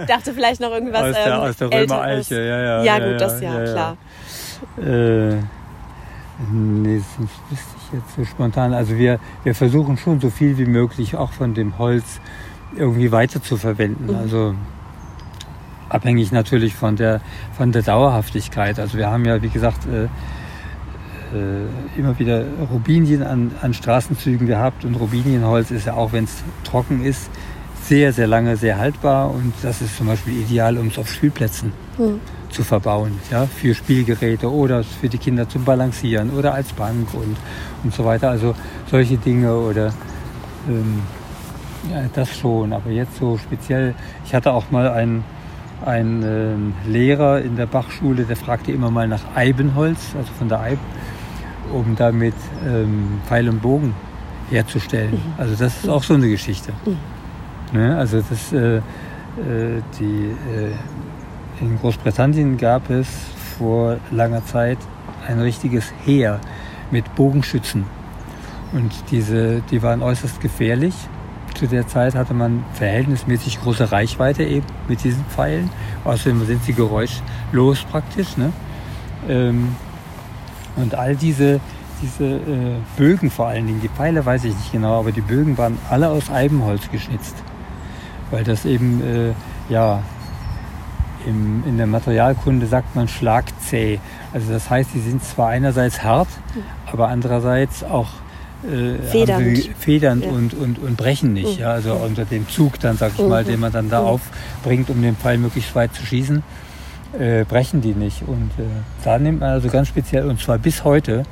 dachte 0.07 0.35
vielleicht 0.35 0.61
noch 0.61 0.71
irgendwas. 0.71 1.05
Aus 1.05 1.15
der, 1.15 1.27
ähm, 1.27 1.41
aus 1.41 1.57
der 1.57 1.73
Römer 1.73 2.01
Eiche, 2.03 2.35
ja, 2.43 2.61
ja. 2.61 2.85
Ja, 2.85 3.11
gut, 3.11 3.21
das 3.21 3.41
ja, 3.41 3.65
ja 3.65 3.73
klar. 3.73 3.97
Äh, 4.79 5.39
nee, 6.53 6.99
das 6.99 7.29
wüsste 7.51 7.97
jetzt 7.97 8.17
so 8.17 8.25
spontan. 8.25 8.73
Also 8.73 8.97
wir, 8.97 9.19
wir 9.45 9.55
versuchen 9.55 9.97
schon 9.97 10.21
so 10.21 10.31
viel 10.31 10.59
wie 10.59 10.67
möglich 10.67 11.17
auch 11.17 11.33
von 11.33 11.55
dem 11.55 11.79
Holz 11.79 12.21
irgendwie 12.77 13.13
weiter 13.13 13.43
zu 13.43 13.57
verwenden. 13.57 14.13
Mhm. 14.13 14.17
Also 14.17 14.55
abhängig 15.89 16.33
natürlich 16.33 16.75
von 16.75 16.97
der, 16.97 17.21
von 17.57 17.73
der 17.73 17.83
Dauerhaftigkeit. 17.83 18.79
Also 18.79 18.97
wir 18.97 19.11
haben 19.11 19.25
ja, 19.25 19.43
wie 19.43 19.49
gesagt, 19.49 19.87
äh, 19.87 20.05
äh, 20.05 21.99
immer 21.99 22.19
wieder 22.19 22.45
Rubinien 22.73 23.23
an, 23.23 23.53
an 23.61 23.75
Straßenzügen 23.75 24.47
gehabt 24.47 24.85
und 24.85 24.95
Rubinienholz 24.95 25.71
ist 25.71 25.87
ja 25.87 25.95
auch, 25.95 26.13
wenn 26.13 26.25
es 26.25 26.43
trocken 26.65 27.05
ist, 27.05 27.31
sehr, 27.83 28.13
sehr 28.13 28.27
lange 28.27 28.57
sehr 28.57 28.79
haltbar 28.79 29.31
und 29.31 29.53
das 29.63 29.81
ist 29.81 29.97
zum 29.97 30.07
Beispiel 30.07 30.41
ideal, 30.41 30.79
um 30.79 30.89
es 30.89 30.99
auf 30.99 31.11
Spielplätzen 31.11 31.73
mhm. 31.99 32.21
Zu 32.51 32.65
verbauen. 32.65 33.19
Ja, 33.31 33.47
für 33.47 33.75
Spielgeräte 33.75 34.53
oder 34.53 34.83
für 34.83 35.09
die 35.09 35.19
Kinder 35.19 35.49
zum 35.49 35.65
Balancieren 35.65 36.31
oder 36.31 36.55
als 36.55 36.73
Bank 36.73 37.15
und, 37.15 37.37
und 37.85 37.95
so 37.95 38.05
weiter. 38.05 38.31
Also 38.31 38.55
solche 38.91 39.17
Dinge 39.17 39.57
oder 39.57 39.93
ähm, 40.69 41.03
ja, 41.91 42.03
das 42.13 42.37
schon. 42.37 42.73
Aber 42.73 42.91
jetzt 42.91 43.17
so 43.17 43.39
speziell, 43.39 43.95
ich 44.25 44.35
hatte 44.35 44.53
auch 44.53 44.71
mal 44.71 44.89
einen, 44.89 45.25
einen 45.85 46.75
äh, 46.87 46.89
Lehrer 46.89 47.41
in 47.41 47.57
der 47.57 47.67
Bachschule, 47.67 48.25
der 48.25 48.37
fragte 48.37 48.73
immer 48.73 48.91
mal 48.91 49.09
nach 49.09 49.23
Eibenholz, 49.35 50.15
also 50.17 50.31
von 50.39 50.49
der 50.49 50.61
Eib, 50.61 50.79
um 51.73 51.97
damit 51.97 52.35
ähm, 52.67 53.21
Pfeil 53.27 53.49
und 53.49 53.63
Bogen 53.63 53.95
herzustellen. 54.51 55.13
Mhm. 55.13 55.33
Also 55.39 55.55
das 55.57 55.79
ist 55.79 55.89
auch 55.89 56.03
so 56.03 56.15
eine 56.15 56.29
Geschichte. 56.29 56.73
Mhm. 56.85 57.79
Ne? 57.79 57.97
Also 57.97 58.21
das, 58.21 58.53
äh, 58.53 58.77
äh, 58.77 58.83
die, 59.99 60.05
äh, 60.05 60.73
in 61.61 61.79
Großbritannien 61.79 62.57
gab 62.57 62.91
es 62.91 63.09
vor 63.59 63.99
langer 64.11 64.45
Zeit 64.45 64.79
ein 65.27 65.41
richtiges 65.41 65.93
Heer 66.05 66.41
mit 66.91 67.15
Bogenschützen. 67.15 67.85
Und 68.73 68.93
diese, 69.11 69.61
die 69.71 69.83
waren 69.83 70.03
äußerst 70.03 70.41
gefährlich. 70.41 70.95
Zu 71.55 71.67
der 71.67 71.87
Zeit 71.87 72.15
hatte 72.15 72.33
man 72.33 72.65
verhältnismäßig 72.75 73.61
große 73.61 73.93
Reichweite 73.93 74.45
eben 74.45 74.67
mit 74.89 75.05
diesen 75.05 75.25
Pfeilen. 75.27 75.71
Außerdem 76.05 76.47
sind 76.47 76.65
sie 76.65 76.73
geräuschlos 76.73 77.85
praktisch. 77.91 78.37
Ne? 78.37 78.53
Ähm, 79.29 79.75
und 80.77 80.95
all 80.95 81.17
diese, 81.17 81.61
diese 82.01 82.25
äh, 82.25 82.77
Bögen 82.97 83.31
vor 83.31 83.49
allen 83.49 83.67
Dingen, 83.67 83.81
die 83.81 83.89
Pfeile 83.89 84.25
weiß 84.25 84.45
ich 84.45 84.55
nicht 84.55 84.73
genau, 84.73 85.01
aber 85.01 85.13
die 85.13 85.21
Bögen 85.21 85.59
waren 85.59 85.79
alle 85.91 86.09
aus 86.09 86.31
Eibenholz 86.31 86.91
geschnitzt 86.91 87.37
weil 88.31 88.45
das 88.45 88.65
eben, 88.65 89.03
äh, 89.03 89.33
ja, 89.73 90.03
im, 91.27 91.63
in 91.67 91.77
der 91.77 91.87
Materialkunde 91.87 92.67
sagt 92.67 92.95
man 92.97 93.09
schlagzäh. 93.09 93.99
Also 94.33 94.53
das 94.53 94.71
heißt, 94.71 94.93
sie 94.93 95.01
sind 95.01 95.25
zwar 95.25 95.49
einerseits 95.49 96.03
hart, 96.03 96.29
aber 96.87 97.09
andererseits 97.09 97.85
auch 97.85 98.09
äh, 98.63 99.03
federnd, 99.03 99.71
federnd 99.79 100.25
ja. 100.25 100.31
und, 100.31 100.55
und, 100.55 100.79
und 100.79 100.97
brechen 100.97 101.33
nicht. 101.33 101.57
Mhm. 101.57 101.63
Ja, 101.63 101.73
also 101.73 101.95
unter 101.95 102.25
dem 102.25 102.49
Zug 102.49 102.79
dann, 102.81 102.97
sag 102.97 103.13
ich 103.17 103.27
mal, 103.27 103.45
mhm. 103.45 103.49
den 103.49 103.61
man 103.61 103.73
dann 103.73 103.89
da 103.89 104.03
mhm. 104.03 104.07
aufbringt, 104.09 104.91
um 104.91 105.01
den 105.03 105.17
Pfeil 105.17 105.39
möglichst 105.39 105.75
weit 105.75 105.95
zu 105.95 106.05
schießen, 106.05 106.43
äh, 107.19 107.45
brechen 107.45 107.81
die 107.81 107.95
nicht. 107.95 108.23
Und 108.27 108.51
äh, 108.59 108.65
da 109.05 109.19
nimmt 109.19 109.41
man 109.41 109.51
also 109.51 109.69
ganz 109.69 109.89
speziell, 109.89 110.29
und 110.29 110.41
zwar 110.41 110.59
bis 110.59 110.85
heute, 110.85 111.25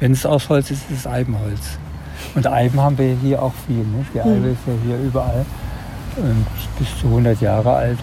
wenn 0.00 0.12
es 0.12 0.26
aus 0.26 0.48
Holz 0.48 0.70
ist, 0.70 0.90
ist 0.90 0.98
es 1.00 1.06
Eibenholz. 1.06 1.78
Und 2.34 2.46
Eiben 2.46 2.80
haben 2.80 2.98
wir 2.98 3.16
hier 3.22 3.42
auch 3.42 3.52
viel. 3.66 3.76
Ne? 3.76 4.04
Die 4.14 4.20
Eibe 4.20 4.48
ist 4.48 4.60
ja 4.66 4.72
hier 4.84 4.98
überall 4.98 5.44
bis 6.78 7.00
zu 7.00 7.06
100 7.06 7.40
Jahre 7.40 7.72
alt, 7.72 7.98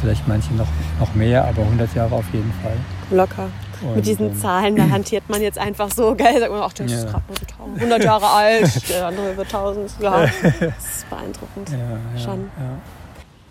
vielleicht 0.00 0.26
manche 0.28 0.52
noch, 0.54 0.66
noch 1.00 1.14
mehr, 1.14 1.44
aber 1.44 1.62
100 1.62 1.94
Jahre 1.94 2.14
auf 2.14 2.24
jeden 2.32 2.52
Fall. 2.62 2.76
Locker. 3.10 3.48
Und 3.82 3.96
Mit 3.96 4.06
diesen 4.06 4.28
ähm, 4.28 4.36
Zahlen, 4.36 4.76
da 4.76 4.88
hantiert 4.88 5.28
man 5.28 5.42
jetzt 5.42 5.58
einfach 5.58 5.90
so, 5.90 6.14
geil, 6.14 6.38
sagt 6.38 6.50
man, 6.50 6.62
ach, 6.62 6.72
der 6.72 6.86
ja. 6.86 6.96
ist 6.96 7.06
gerade 7.06 7.24
nur 7.28 7.36
so 7.36 7.74
100 7.80 8.04
Jahre 8.04 8.26
alt, 8.26 8.88
der 8.88 9.06
andere 9.06 9.32
über 9.32 9.42
1000. 9.42 9.90
Ja, 10.00 10.20
das 10.20 10.32
ist 10.42 11.10
beeindruckend. 11.10 11.70
Ja, 11.70 11.78
ja, 11.78 12.20
Schon. 12.22 12.50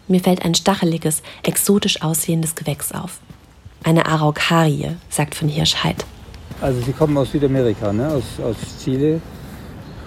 Mir 0.08 0.20
fällt 0.20 0.44
ein 0.44 0.56
stacheliges, 0.56 1.22
exotisch 1.44 2.02
aussehendes 2.02 2.56
Gewächs 2.56 2.92
auf. 2.92 3.20
Eine 3.84 4.06
Araukarie, 4.06 4.92
sagt 5.10 5.36
von 5.36 5.50
Hirschheid. 5.50 6.06
Also 6.62 6.82
die 6.82 6.94
kommen 6.94 7.18
aus 7.18 7.32
Südamerika, 7.32 7.92
ne? 7.92 8.08
aus, 8.08 8.24
aus 8.44 8.56
Chile 8.84 9.22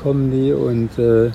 kommen 0.02 0.30
die 0.30 0.52
und 0.52 0.98
äh, 0.98 1.30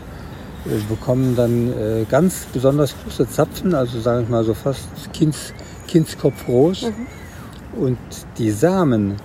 bekommen 0.89 1.35
dann 1.35 1.69
äh, 1.69 2.05
ganz 2.09 2.45
besonders 2.53 2.93
große 3.03 3.27
Zapfen, 3.27 3.73
also 3.73 3.99
sage 3.99 4.23
ich 4.23 4.29
mal 4.29 4.43
so 4.43 4.53
fast 4.53 4.87
Kinds, 5.13 5.53
Kindskopf 5.87 6.45
groß. 6.45 6.83
Mhm. 6.83 7.81
Und 7.81 7.97
die 8.37 8.51
Samen 8.51 9.15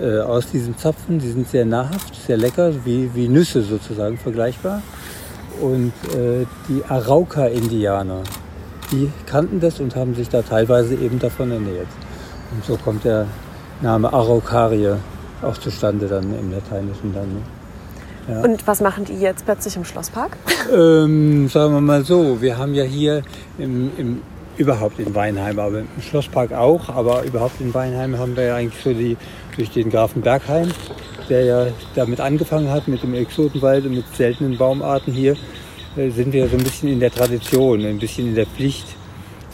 äh, 0.00 0.20
aus 0.20 0.50
diesen 0.50 0.76
Zapfen, 0.76 1.18
die 1.18 1.30
sind 1.30 1.48
sehr 1.48 1.64
nahrhaft, 1.64 2.14
sehr 2.26 2.36
lecker, 2.36 2.72
wie, 2.84 3.10
wie 3.14 3.28
Nüsse 3.28 3.62
sozusagen 3.62 4.18
vergleichbar. 4.18 4.82
Und 5.60 5.92
äh, 6.14 6.44
die 6.68 6.84
Arauca-Indianer, 6.86 8.22
die 8.92 9.10
kannten 9.24 9.58
das 9.60 9.80
und 9.80 9.96
haben 9.96 10.14
sich 10.14 10.28
da 10.28 10.42
teilweise 10.42 10.94
eben 10.94 11.18
davon 11.18 11.50
ernährt. 11.50 11.88
Und 12.52 12.64
so 12.64 12.76
kommt 12.76 13.04
der 13.04 13.26
Name 13.80 14.12
Araucarie 14.12 14.96
auch 15.42 15.58
zustande 15.58 16.06
dann 16.06 16.32
im 16.38 16.52
Lateinischen 16.52 17.12
dann. 17.14 17.28
Ne? 17.28 17.55
Ja. 18.28 18.40
Und 18.40 18.66
was 18.66 18.80
machen 18.80 19.04
die 19.04 19.18
jetzt 19.20 19.44
plötzlich 19.44 19.76
im 19.76 19.84
Schlosspark? 19.84 20.36
Ähm, 20.72 21.48
sagen 21.48 21.74
wir 21.74 21.80
mal 21.80 22.04
so, 22.04 22.40
wir 22.40 22.58
haben 22.58 22.74
ja 22.74 22.82
hier 22.82 23.22
im, 23.58 23.90
im, 23.96 24.22
überhaupt 24.56 24.98
in 24.98 25.14
Weinheim, 25.14 25.58
aber 25.58 25.80
im 25.80 25.88
Schlosspark 26.00 26.52
auch, 26.52 26.88
aber 26.88 27.22
überhaupt 27.22 27.60
in 27.60 27.72
Weinheim 27.72 28.18
haben 28.18 28.36
wir 28.36 28.44
ja 28.44 28.56
eigentlich 28.56 28.82
so 28.82 28.92
die, 28.92 29.16
durch 29.56 29.70
den 29.70 29.90
Grafen 29.90 30.22
Bergheim, 30.22 30.68
der 31.28 31.44
ja 31.44 31.66
damit 31.94 32.20
angefangen 32.20 32.70
hat 32.70 32.88
mit 32.88 33.02
dem 33.02 33.14
Exotenwald 33.14 33.86
und 33.86 33.94
mit 33.94 34.16
seltenen 34.16 34.58
Baumarten 34.58 35.12
hier, 35.12 35.36
äh, 35.96 36.10
sind 36.10 36.32
wir 36.32 36.48
so 36.48 36.56
ein 36.56 36.64
bisschen 36.64 36.88
in 36.88 36.98
der 36.98 37.12
Tradition, 37.12 37.84
ein 37.84 37.98
bisschen 37.98 38.28
in 38.28 38.34
der 38.34 38.46
Pflicht, 38.46 38.86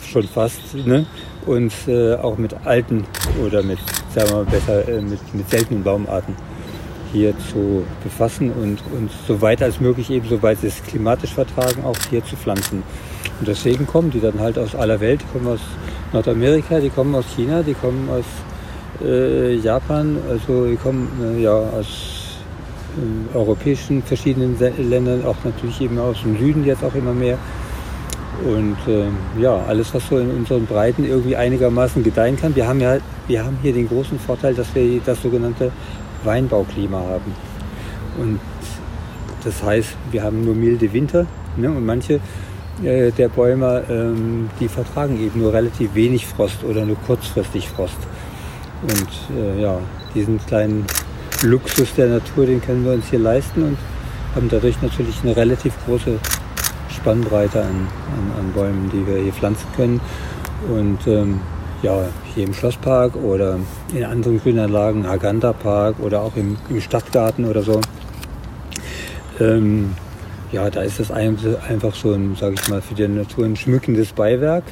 schon 0.02 0.24
fast, 0.24 0.74
ne? 0.74 1.06
und 1.46 1.72
äh, 1.88 2.14
auch 2.14 2.38
mit 2.38 2.54
alten 2.64 3.04
oder 3.44 3.62
mit, 3.62 3.78
sagen 4.14 4.30
wir 4.30 4.36
mal 4.36 4.44
besser, 4.44 4.88
äh, 4.88 5.00
mit, 5.00 5.34
mit 5.34 5.50
seltenen 5.50 5.82
Baumarten 5.82 6.34
hier 7.12 7.34
zu 7.50 7.84
befassen 8.02 8.50
und, 8.50 8.78
und 8.96 9.10
so 9.26 9.40
weit 9.40 9.62
als 9.62 9.80
möglich 9.80 10.10
eben, 10.10 10.28
soweit 10.28 10.60
sie 10.60 10.68
es 10.68 10.82
klimatisch 10.82 11.34
vertragen, 11.34 11.84
auch 11.84 11.96
hier 12.10 12.24
zu 12.24 12.36
pflanzen. 12.36 12.82
Und 13.38 13.48
deswegen 13.48 13.86
kommen 13.86 14.10
die 14.10 14.20
dann 14.20 14.40
halt 14.40 14.58
aus 14.58 14.74
aller 14.74 15.00
Welt, 15.00 15.20
die 15.22 15.38
kommen 15.38 15.54
aus 15.54 15.60
Nordamerika, 16.12 16.80
die 16.80 16.90
kommen 16.90 17.14
aus 17.14 17.24
China, 17.34 17.62
die 17.62 17.74
kommen 17.74 18.08
aus 18.10 18.24
äh, 19.04 19.54
Japan, 19.56 20.16
also 20.30 20.66
die 20.66 20.76
kommen 20.76 21.08
äh, 21.36 21.42
ja 21.42 21.52
aus 21.52 22.22
äh, 22.96 23.36
europäischen 23.36 24.02
verschiedenen 24.02 24.56
Ländern, 24.78 25.24
auch 25.24 25.36
natürlich 25.44 25.80
eben 25.80 25.98
aus 25.98 26.22
dem 26.22 26.38
Süden 26.38 26.64
jetzt 26.64 26.84
auch 26.84 26.94
immer 26.94 27.12
mehr. 27.12 27.38
Und 28.44 28.76
ähm, 28.88 29.16
ja, 29.40 29.56
alles, 29.68 29.94
was 29.94 30.08
so 30.08 30.18
in 30.18 30.30
unseren 30.30 30.66
Breiten 30.66 31.04
irgendwie 31.04 31.36
einigermaßen 31.36 32.02
gedeihen 32.02 32.36
kann. 32.36 32.56
Wir 32.56 32.66
haben 32.66 32.80
ja, 32.80 32.96
wir 33.28 33.44
haben 33.44 33.58
hier 33.62 33.72
den 33.72 33.88
großen 33.88 34.18
Vorteil, 34.18 34.54
dass 34.54 34.74
wir 34.74 35.00
das 35.04 35.22
sogenannte 35.22 35.70
Weinbauklima 36.24 36.98
haben. 36.98 37.34
Und 38.18 38.40
das 39.44 39.62
heißt, 39.62 39.96
wir 40.10 40.22
haben 40.22 40.44
nur 40.44 40.54
milde 40.54 40.92
Winter 40.92 41.26
ne? 41.56 41.70
und 41.70 41.84
manche 41.84 42.20
äh, 42.82 43.10
der 43.10 43.28
Bäume, 43.28 43.84
ähm, 43.88 44.50
die 44.60 44.68
vertragen 44.68 45.20
eben 45.20 45.40
nur 45.40 45.52
relativ 45.52 45.94
wenig 45.94 46.26
Frost 46.26 46.64
oder 46.64 46.84
nur 46.84 46.96
kurzfristig 47.06 47.68
Frost. 47.68 47.98
Und 48.82 49.36
äh, 49.36 49.62
ja, 49.62 49.78
diesen 50.14 50.38
kleinen 50.46 50.86
Luxus 51.42 51.94
der 51.94 52.08
Natur, 52.08 52.46
den 52.46 52.60
können 52.60 52.84
wir 52.84 52.92
uns 52.92 53.08
hier 53.08 53.18
leisten 53.18 53.62
und 53.62 53.78
haben 54.34 54.48
dadurch 54.48 54.80
natürlich 54.80 55.16
eine 55.22 55.36
relativ 55.36 55.74
große 55.86 56.18
Spannbreite 56.88 57.60
an, 57.62 57.68
an, 57.68 58.38
an 58.38 58.52
Bäumen, 58.52 58.90
die 58.92 59.06
wir 59.06 59.22
hier 59.22 59.32
pflanzen 59.32 59.66
können. 59.76 60.00
Und 60.68 61.06
ähm, 61.06 61.40
ja, 61.82 62.04
hier 62.34 62.46
im 62.46 62.54
Schlosspark 62.54 63.16
oder 63.16 63.58
in 63.92 64.04
anderen 64.04 64.40
Grünanlagen, 64.40 65.04
Aganda 65.04 65.52
Park 65.52 65.96
oder 66.00 66.22
auch 66.22 66.36
im, 66.36 66.56
im 66.68 66.80
Stadtgarten 66.80 67.44
oder 67.44 67.62
so. 67.62 67.80
Ähm, 69.40 69.94
ja, 70.52 70.70
da 70.70 70.82
ist 70.82 71.00
das 71.00 71.10
einfach 71.10 71.94
so 71.94 72.12
ein, 72.12 72.36
sage 72.36 72.54
ich 72.54 72.68
mal, 72.68 72.80
für 72.80 72.94
die 72.94 73.08
Natur 73.08 73.46
ein 73.46 73.56
schmückendes 73.56 74.12
Beiwerk. 74.12 74.64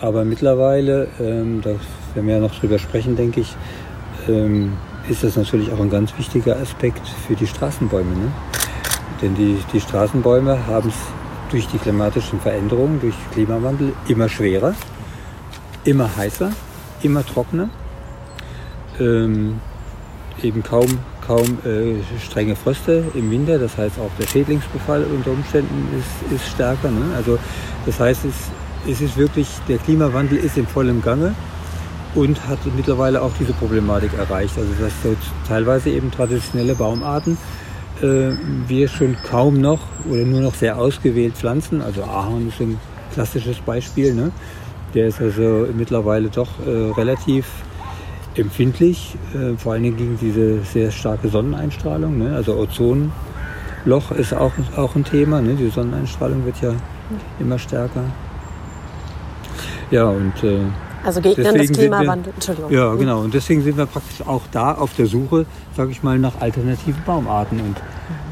Aber 0.00 0.24
mittlerweile, 0.24 1.08
ähm, 1.20 1.60
da 1.62 1.70
werden 2.14 2.26
wir 2.26 2.34
ja 2.34 2.40
noch 2.40 2.54
drüber 2.58 2.78
sprechen, 2.78 3.16
denke 3.16 3.40
ich, 3.40 3.54
ähm, 4.28 4.72
ist 5.08 5.22
das 5.22 5.36
natürlich 5.36 5.70
auch 5.72 5.80
ein 5.80 5.90
ganz 5.90 6.16
wichtiger 6.16 6.56
Aspekt 6.56 7.06
für 7.26 7.34
die 7.34 7.46
Straßenbäume. 7.46 8.10
Ne? 8.10 8.32
Denn 9.20 9.34
die, 9.34 9.58
die 9.72 9.80
Straßenbäume 9.80 10.66
haben 10.66 10.88
es 10.88 10.94
durch 11.50 11.66
die 11.68 11.78
klimatischen 11.78 12.40
Veränderungen, 12.40 13.00
durch 13.00 13.14
Klimawandel 13.32 13.92
immer 14.08 14.28
schwerer 14.28 14.74
immer 15.84 16.16
heißer, 16.16 16.50
immer 17.02 17.24
trockener. 17.24 17.68
Ähm, 18.98 19.60
eben 20.42 20.62
kaum, 20.62 20.98
kaum 21.26 21.58
äh, 21.64 21.94
strenge 22.20 22.56
Fröste 22.56 23.04
im 23.14 23.30
Winter, 23.30 23.58
das 23.58 23.76
heißt 23.76 23.98
auch 23.98 24.10
der 24.18 24.26
Schädlingsbefall 24.26 25.04
unter 25.04 25.30
Umständen 25.30 25.88
ist, 25.98 26.34
ist 26.34 26.48
stärker. 26.48 26.90
Ne? 26.90 27.14
Also 27.16 27.38
das 27.86 28.00
heißt, 28.00 28.24
es, 28.24 28.90
es 28.90 29.00
ist 29.00 29.16
wirklich, 29.16 29.48
der 29.68 29.78
Klimawandel 29.78 30.38
ist 30.38 30.56
in 30.56 30.66
vollem 30.66 31.02
Gange 31.02 31.34
und 32.14 32.46
hat 32.46 32.58
mittlerweile 32.76 33.22
auch 33.22 33.32
diese 33.38 33.52
Problematik 33.52 34.12
erreicht. 34.14 34.56
Also 34.56 34.70
dass 34.80 34.92
so 35.02 35.16
teilweise 35.46 35.90
eben 35.90 36.10
traditionelle 36.10 36.74
Baumarten 36.74 37.36
äh, 38.02 38.32
wir 38.66 38.88
schon 38.88 39.16
kaum 39.28 39.60
noch 39.60 39.80
oder 40.08 40.22
nur 40.24 40.40
noch 40.40 40.54
sehr 40.54 40.78
ausgewählt 40.78 41.34
pflanzen. 41.34 41.80
Also 41.80 42.04
Ahorn 42.04 42.48
ist 42.48 42.60
ein 42.60 42.78
klassisches 43.12 43.58
Beispiel. 43.58 44.14
Ne? 44.14 44.32
Der 44.94 45.08
ist 45.08 45.20
also 45.20 45.66
mittlerweile 45.76 46.28
doch 46.28 46.48
äh, 46.66 46.92
relativ 46.92 47.46
empfindlich, 48.36 49.16
äh, 49.34 49.56
vor 49.56 49.72
allen 49.72 49.82
Dingen 49.82 49.96
gegen 49.96 50.18
diese 50.18 50.60
sehr 50.62 50.90
starke 50.90 51.28
Sonneneinstrahlung. 51.28 52.18
Ne? 52.18 52.34
Also 52.34 52.56
Ozonloch 52.56 54.10
ist 54.16 54.32
auch, 54.32 54.52
auch 54.76 54.94
ein 54.94 55.04
Thema. 55.04 55.40
Ne? 55.40 55.54
Die 55.54 55.68
Sonneneinstrahlung 55.68 56.44
wird 56.44 56.60
ja 56.62 56.72
immer 57.38 57.58
stärker. 57.58 58.04
Ja, 59.90 60.04
und 60.06 60.42
äh, 60.42 60.60
also 61.04 61.20
Gegnern 61.20 61.56
des 61.56 61.72
Klimawandels. 61.72 62.34
Entschuldigung. 62.34 62.72
Ja, 62.72 62.94
genau. 62.94 63.20
Und 63.20 63.34
deswegen 63.34 63.62
sind 63.62 63.76
wir 63.76 63.86
praktisch 63.86 64.26
auch 64.26 64.42
da 64.50 64.72
auf 64.72 64.94
der 64.94 65.06
Suche, 65.06 65.44
sage 65.76 65.90
ich 65.90 66.02
mal, 66.02 66.18
nach 66.18 66.40
alternativen 66.40 67.02
Baumarten. 67.04 67.60
Und 67.60 67.76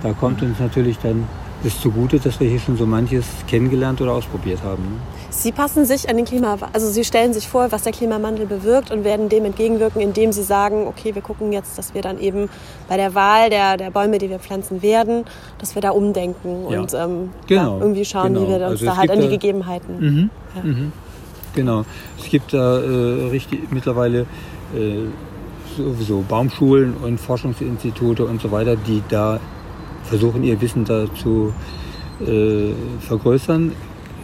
da 0.03 0.13
kommt 0.13 0.43
uns 0.43 0.59
natürlich 0.59 0.99
dann 0.99 1.29
das 1.63 1.81
zugute, 1.81 2.19
dass 2.19 2.41
wir 2.41 2.49
hier 2.49 2.59
schon 2.59 2.77
so 2.77 2.87
manches 2.87 3.27
kennengelernt 3.47 4.01
oder 4.01 4.13
ausprobiert 4.13 4.63
haben. 4.63 4.83
Ne? 4.83 4.97
Sie 5.33 5.51
passen 5.51 5.87
sich 5.87 6.11
an 6.11 6.17
den 6.17 6.27
Klimawandel, 6.27 6.69
also 6.75 6.91
Sie 6.91 7.05
stellen 7.05 7.33
sich 7.33 7.49
vor, 7.49 7.73
was 7.73 7.85
der 7.85 7.93
Klimawandel 7.93 8.45
bewirkt 8.45 8.91
und 8.91 9.03
werden 9.03 9.31
dem 9.31 9.47
entgegenwirken, 9.47 10.03
indem 10.03 10.31
Sie 10.31 10.43
sagen, 10.43 10.87
okay, 10.87 11.15
wir 11.15 11.23
gucken 11.23 11.53
jetzt, 11.53 11.79
dass 11.79 11.95
wir 11.95 12.03
dann 12.03 12.21
eben 12.21 12.51
bei 12.87 12.99
der 12.99 13.15
Wahl 13.15 13.49
der, 13.49 13.79
der 13.79 13.91
Bäume, 13.91 14.19
die 14.19 14.29
wir 14.29 14.39
pflanzen 14.39 14.83
werden, 14.83 15.25
dass 15.59 15.75
wir 15.75 15.81
da 15.81 15.91
umdenken 15.91 16.67
ja. 16.71 16.81
und 16.81 16.93
ähm, 16.93 17.31
genau. 17.47 17.77
ja, 17.77 17.81
irgendwie 17.81 18.05
schauen, 18.05 18.35
genau. 18.35 18.47
wie 18.47 18.51
wir 18.51 18.57
uns 18.57 18.65
also 18.65 18.85
da 18.85 18.97
halt 18.99 19.11
an 19.11 19.21
die 19.23 19.29
Gegebenheiten. 19.29 19.99
Mhm. 19.99 20.31
Ja. 20.55 20.63
Mhm. 20.63 20.93
Genau. 21.55 21.85
Es 22.19 22.29
gibt 22.29 22.53
da 22.53 22.81
äh, 22.81 23.29
richtig 23.31 23.73
mittlerweile 23.73 24.27
äh, 24.75 25.07
sowieso 25.79 26.23
Baumschulen 26.29 26.95
und 27.03 27.19
Forschungsinstitute 27.19 28.27
und 28.27 28.43
so 28.43 28.51
weiter, 28.51 28.77
die 28.77 29.03
da 29.09 29.41
versuchen, 30.05 30.45
ihr 30.45 30.61
Wissen 30.61 30.85
da 30.85 31.07
zu 31.15 31.55
äh, 32.21 32.73
vergrößern 33.01 33.73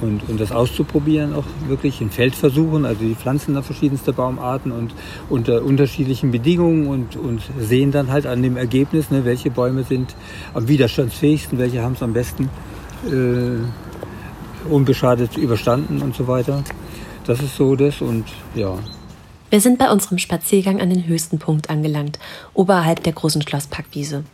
und, 0.00 0.28
und 0.28 0.40
das 0.40 0.52
auszuprobieren, 0.52 1.34
auch 1.34 1.44
wirklich 1.66 2.00
in 2.00 2.10
Feldversuchen. 2.10 2.84
Also 2.84 3.04
die 3.04 3.14
pflanzen 3.14 3.54
da 3.54 3.62
verschiedenste 3.62 4.12
Baumarten 4.12 4.72
und 4.72 4.92
unter 5.28 5.62
unterschiedlichen 5.62 6.30
Bedingungen 6.30 6.86
und, 6.86 7.16
und 7.16 7.42
sehen 7.58 7.92
dann 7.92 8.10
halt 8.10 8.26
an 8.26 8.42
dem 8.42 8.56
Ergebnis, 8.56 9.10
ne, 9.10 9.24
welche 9.24 9.50
Bäume 9.50 9.84
sind 9.84 10.14
am 10.54 10.68
widerstandsfähigsten, 10.68 11.58
welche 11.58 11.82
haben 11.82 11.94
es 11.94 12.02
am 12.02 12.12
besten 12.12 12.48
äh, 13.06 14.70
unbeschadet 14.70 15.36
überstanden 15.36 16.02
und 16.02 16.14
so 16.14 16.26
weiter. 16.28 16.62
Das 17.26 17.40
ist 17.40 17.56
so 17.56 17.76
das 17.76 18.00
und 18.00 18.24
ja. 18.54 18.78
Wir 19.50 19.60
sind 19.60 19.78
bei 19.78 19.90
unserem 19.90 20.18
Spaziergang 20.18 20.80
an 20.80 20.90
den 20.90 21.06
höchsten 21.06 21.38
Punkt 21.38 21.70
angelangt, 21.70 22.18
oberhalb 22.54 23.02
der 23.02 23.14
großen 23.14 23.42
Schlossparkwiese. 23.42 24.24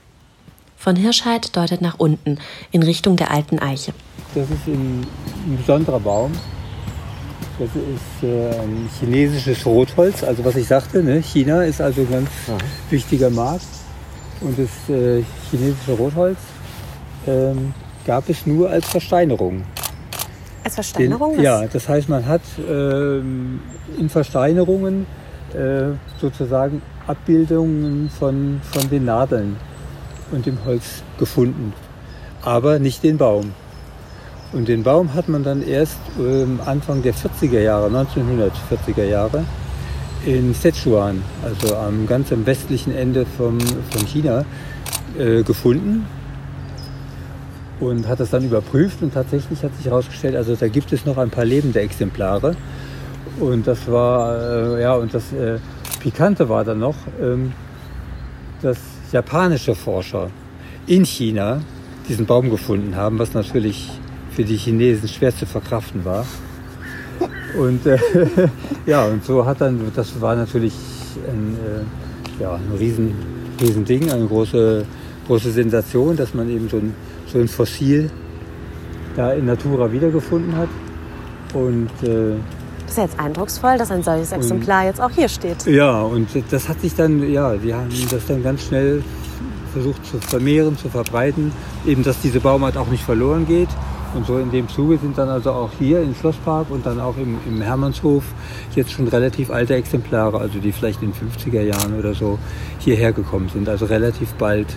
Von 0.77 0.97
Hirschheid 0.97 1.57
deutet 1.57 1.81
nach 1.81 1.99
unten, 1.99 2.39
in 2.71 2.83
Richtung 2.83 3.17
der 3.17 3.31
alten 3.31 3.59
Eiche. 3.59 3.95
Das 4.35 4.51
ist 4.51 4.67
ein, 4.67 5.07
ein 5.47 5.57
besonderer 5.57 6.01
Baum. 6.01 6.33
Das 7.59 7.69
ist 7.69 8.29
äh, 8.29 8.61
ein 8.61 8.89
chinesisches 8.99 9.65
Rotholz. 9.65 10.25
Also 10.25 10.45
was 10.45 10.57
ich 10.57 10.67
sagte, 10.67 11.05
ne? 11.05 11.23
China 11.23 11.63
ist 11.63 11.81
also 11.81 12.01
ein 12.01 12.11
ganz 12.11 12.29
Aha. 12.49 12.59
wichtiger 12.91 13.31
Markt. 13.31 13.65
Und 14.41 14.59
das 14.59 14.95
äh, 14.95 15.23
chinesische 15.51 15.93
Rotholz 15.93 16.39
ähm, 17.29 17.73
gab 18.05 18.29
es 18.29 18.45
nur 18.45 18.71
als 18.71 18.89
Versteinerung. 18.89 19.63
Als 20.65 20.75
Versteinerung? 20.75 21.37
Den, 21.37 21.45
ja, 21.45 21.67
das 21.67 21.89
heißt, 21.89 22.09
man 22.09 22.27
hat 22.27 22.43
ähm, 22.59 23.61
in 23.99 24.09
Versteinerungen 24.09 25.07
äh, 25.53 25.93
sozusagen 26.21 26.83
Abbildungen 27.07 28.11
von, 28.11 28.61
von 28.73 28.91
den 28.91 29.05
Nadeln 29.05 29.57
und 30.33 30.45
dem 30.47 30.65
Holz 30.65 31.03
gefunden, 31.19 31.73
aber 32.43 32.79
nicht 32.79 33.03
den 33.05 33.19
Baum. 33.19 33.53
Und 34.55 34.69
den 34.69 34.85
Baum 34.85 35.15
hat 35.15 35.29
man 35.29 35.43
dann 35.43 35.67
erst 35.67 35.99
ähm, 36.19 36.61
Anfang 36.65 37.03
der 37.03 37.13
40er 37.13 37.61
Jahre, 37.61 37.89
1940er 37.89 39.05
Jahre, 39.05 39.45
in 40.25 40.55
Sichuan, 40.55 41.23
also 41.43 41.77
am 41.77 42.07
ganz 42.07 42.33
am 42.33 42.47
westlichen 42.47 42.95
Ende 42.95 43.27
vom, 43.37 43.59
von 43.59 44.07
China, 44.07 44.45
äh, 45.19 45.43
gefunden 45.43 46.07
und 47.81 48.07
hat 48.07 48.21
das 48.21 48.31
dann 48.31 48.45
überprüft 48.45 49.03
und 49.03 49.13
tatsächlich 49.13 49.63
hat 49.63 49.75
sich 49.77 49.87
herausgestellt, 49.87 50.37
also 50.37 50.55
da 50.55 50.69
gibt 50.69 50.93
es 50.93 51.05
noch 51.05 51.19
ein 51.19 51.31
paar 51.31 51.45
lebende 51.45 51.81
Exemplare. 51.81 52.57
Und 53.41 53.67
das 53.67 53.91
war, 53.91 54.77
äh, 54.77 54.83
ja, 54.83 54.95
und 54.95 55.13
das 55.13 55.33
äh, 55.33 55.59
Pikante 56.01 56.49
war 56.49 56.65
dann 56.65 56.79
noch, 56.79 56.95
ähm, 57.21 57.53
dass 58.63 58.79
japanische 59.11 59.75
Forscher 59.75 60.31
in 60.87 61.05
China 61.05 61.61
diesen 62.09 62.27
Baum 62.27 62.51
gefunden 62.51 62.95
haben, 62.95 63.19
was 63.19 63.35
natürlich 63.35 63.91
für 64.35 64.45
die 64.45 64.57
Chinesen 64.57 65.09
schwer 65.09 65.35
zu 65.35 65.47
verkraften 65.47 66.05
war. 66.05 66.27
Und 67.59 67.87
äh, 67.87 67.99
ja, 68.87 69.05
und 69.05 69.25
so 69.25 69.45
hat 69.47 69.61
dann, 69.61 69.81
das 69.95 70.21
war 70.21 70.35
natürlich 70.35 70.75
ein, 71.29 71.57
äh, 71.57 72.43
ja, 72.43 72.55
ein 72.55 72.77
riesen, 72.79 73.15
riesen 73.61 73.85
Ding, 73.85 74.11
eine 74.11 74.27
große, 74.27 74.85
große 75.27 75.53
Sensation, 75.53 76.17
dass 76.17 76.35
man 76.35 76.51
eben 76.51 76.69
so 76.69 76.79
ein 76.79 76.95
so 77.35 77.41
ein 77.41 77.49
Fossil 77.49 78.11
da 79.17 79.33
in 79.33 79.47
Natura 79.47 79.93
wiedergefunden 79.93 80.57
hat. 80.57 80.69
Und, 81.53 81.91
äh, 82.03 82.37
das 82.83 82.93
ist 82.93 82.99
jetzt 82.99 83.21
eindrucksvoll, 83.21 83.77
dass 83.79 83.91
ein 83.91 84.03
solches 84.03 84.33
Exemplar 84.33 84.85
jetzt 84.85 85.01
auch 85.01 85.11
hier 85.11 85.29
steht. 85.29 85.67
Ja, 85.67 86.03
und 86.03 86.29
das 86.51 86.69
hat 86.69 86.81
sich 86.81 86.95
dann, 86.95 87.29
ja, 87.31 87.55
die 87.57 87.75
haben 87.75 87.89
das 88.11 88.27
dann 88.27 88.43
ganz 88.43 88.63
schnell 88.65 89.03
versucht 89.73 90.05
zu 90.07 90.19
vermehren, 90.19 90.77
zu 90.77 90.89
verbreiten, 90.89 91.51
eben 91.87 92.05
dass 92.05 92.21
diese 92.21 92.41
Baumart 92.41 92.77
auch 92.77 92.89
nicht 92.89 93.03
verloren 93.03 93.47
geht. 93.47 93.69
Und 94.15 94.27
so 94.27 94.39
in 94.39 94.51
dem 94.51 94.69
Zuge 94.69 94.99
sind 94.99 95.19
dann 95.19 95.29
also 95.29 95.51
auch 95.51 95.71
hier 95.79 96.03
im 96.03 96.15
Schlosspark 96.15 96.71
und 96.71 96.87
dann 96.87 97.01
auch 97.01 97.17
im, 97.17 97.39
im 97.47 97.61
Hermannshof 97.61 98.25
jetzt 98.75 98.93
schon 98.93 99.09
relativ 99.09 99.51
alte 99.51 99.75
Exemplare, 99.75 100.39
also 100.39 100.59
die 100.59 100.73
vielleicht 100.73 101.03
in 101.03 101.13
den 101.13 101.31
50er 101.31 101.63
Jahren 101.63 101.99
oder 101.99 102.15
so 102.15 102.39
hierher 102.79 103.13
gekommen 103.13 103.49
sind, 103.53 103.69
also 103.69 103.87
relativ 103.87 104.33
bald 104.35 104.69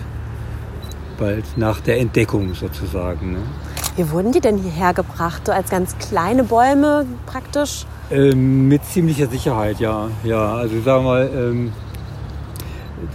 bald 1.18 1.44
nach 1.56 1.80
der 1.80 1.98
Entdeckung 1.98 2.54
sozusagen. 2.54 3.32
Ne? 3.32 3.38
Wie 3.96 4.08
wurden 4.10 4.32
die 4.32 4.40
denn 4.40 4.56
hierher 4.56 4.94
gebracht? 4.94 5.42
So 5.44 5.52
als 5.52 5.68
ganz 5.68 5.98
kleine 5.98 6.44
Bäume 6.44 7.04
praktisch? 7.26 7.84
Ähm, 8.10 8.68
mit 8.68 8.84
ziemlicher 8.84 9.26
Sicherheit, 9.26 9.80
ja. 9.80 10.08
ja 10.24 10.54
also 10.54 10.80
sagen 10.80 11.04
wir 11.04 11.10
mal, 11.10 11.30
ähm, 11.34 11.72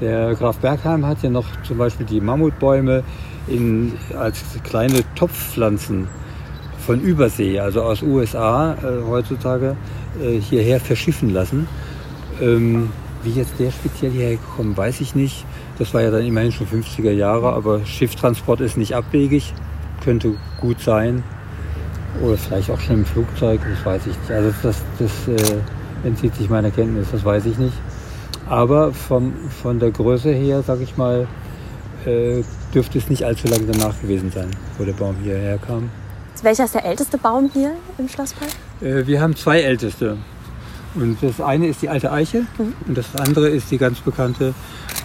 der 0.02 0.36
Graf 0.36 0.58
Bergheim 0.58 1.06
hat 1.06 1.24
ja 1.24 1.30
noch 1.30 1.46
zum 1.64 1.78
Beispiel 1.78 2.06
die 2.06 2.22
Mammutbäume 2.22 3.04
in, 3.48 3.94
als 4.18 4.44
kleine 4.64 5.04
Topfpflanzen 5.16 6.08
von 6.86 7.00
Übersee, 7.00 7.60
also 7.60 7.82
aus 7.82 8.02
USA 8.02 8.74
äh, 8.74 9.08
heutzutage, 9.08 9.76
äh, 10.22 10.40
hierher 10.40 10.80
verschiffen 10.80 11.30
lassen. 11.30 11.68
Ähm, 12.42 12.90
wie 13.24 13.32
jetzt 13.32 13.54
der 13.58 13.72
speziell 13.72 14.12
hierher 14.12 14.38
gekommen, 14.38 14.76
weiß 14.76 15.00
ich 15.02 15.16
nicht. 15.16 15.46
Das 15.80 15.94
war 15.94 16.02
ja 16.02 16.12
dann 16.12 16.26
immerhin 16.26 16.52
schon 16.52 16.68
50er 16.68 17.12
Jahre, 17.12 17.54
aber 17.54 17.86
Schifftransport 17.86 18.60
ist 18.62 18.78
nicht 18.78 18.96
abwegig, 18.96 19.54
könnte 20.04 20.36
gut 20.60 20.82
sein. 20.82 21.24
Oder 22.22 22.38
vielleicht 22.38 22.70
auch 22.70 22.80
schon 22.80 22.98
im 22.98 23.06
Flugzeug, 23.06 23.62
das 23.68 23.86
weiß 23.86 24.02
ich 24.08 24.18
nicht. 24.18 24.32
Also 24.32 24.54
das, 24.62 24.84
das 25.00 25.28
äh, 25.28 26.08
entzieht 26.08 26.36
sich 26.36 26.50
meiner 26.50 26.70
Kenntnis, 26.70 27.08
das 27.12 27.24
weiß 27.24 27.46
ich 27.46 27.58
nicht. 27.58 27.74
Aber 28.48 28.92
vom, 28.92 29.34
von 29.62 29.80
der 29.80 29.92
Größe 29.92 30.32
her, 30.32 30.62
sage 30.62 30.84
ich 30.84 30.98
mal, 30.98 31.28
äh, 32.06 32.44
dürfte 32.74 32.98
es 32.98 33.10
nicht 33.10 33.24
allzu 33.24 33.48
lange 33.48 33.66
danach 33.66 34.00
gewesen 34.02 34.32
sein, 34.32 34.50
wo 34.78 34.84
der 34.84 34.94
Baum 34.94 35.16
hierher 35.24 35.58
kam. 35.58 35.90
Welcher 36.42 36.66
ist 36.66 36.76
der 36.76 36.84
älteste 36.84 37.18
Baum 37.18 37.50
hier 37.54 37.72
im 37.98 38.10
Schlosspark? 38.10 38.50
Äh, 38.82 39.08
wir 39.08 39.22
haben 39.22 39.36
zwei 39.36 39.62
älteste. 39.62 40.18
Und 40.96 41.18
das 41.22 41.40
eine 41.40 41.68
ist 41.68 41.82
die 41.82 41.90
alte 41.90 42.12
Eiche 42.12 42.42
mhm. 42.58 42.74
und 42.88 42.98
das 42.98 43.16
andere 43.16 43.50
ist 43.50 43.72
die 43.72 43.78
ganz 43.78 44.00
bekannte 44.00 44.54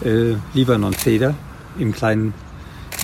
äh, 0.04 0.34
Libanon-Zeder 0.52 1.34
im 1.78 1.92
kleinen, 1.92 2.34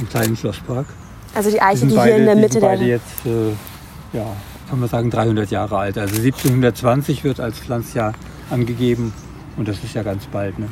im 0.00 0.08
kleinen 0.08 0.36
Schlosspark. 0.36 0.86
Also 1.34 1.50
die 1.50 1.62
Eiche, 1.62 1.82
die, 1.82 1.90
die 1.90 1.94
beide, 1.94 2.10
hier 2.10 2.20
in 2.20 2.26
der 2.26 2.36
Mitte 2.36 2.58
die 2.58 2.66
beide 2.66 2.84
jetzt, 2.84 3.24
äh, 3.24 4.16
ja, 4.16 4.26
kann 4.68 4.80
man 4.80 4.88
sagen, 4.88 5.10
300 5.10 5.50
Jahre 5.50 5.78
alt. 5.78 5.96
Also 5.96 6.16
1720 6.16 7.24
wird 7.24 7.40
als 7.40 7.58
Pflanzjahr 7.58 8.12
angegeben 8.50 9.12
und 9.56 9.68
das 9.68 9.82
ist 9.82 9.94
ja 9.94 10.02
ganz 10.02 10.26
bald. 10.26 10.58
Ne? 10.58 10.68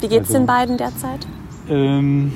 Wie 0.00 0.08
geht 0.08 0.22
es 0.22 0.28
also, 0.28 0.38
den 0.38 0.46
beiden 0.46 0.78
derzeit? 0.78 1.26
Ähm, 1.68 2.32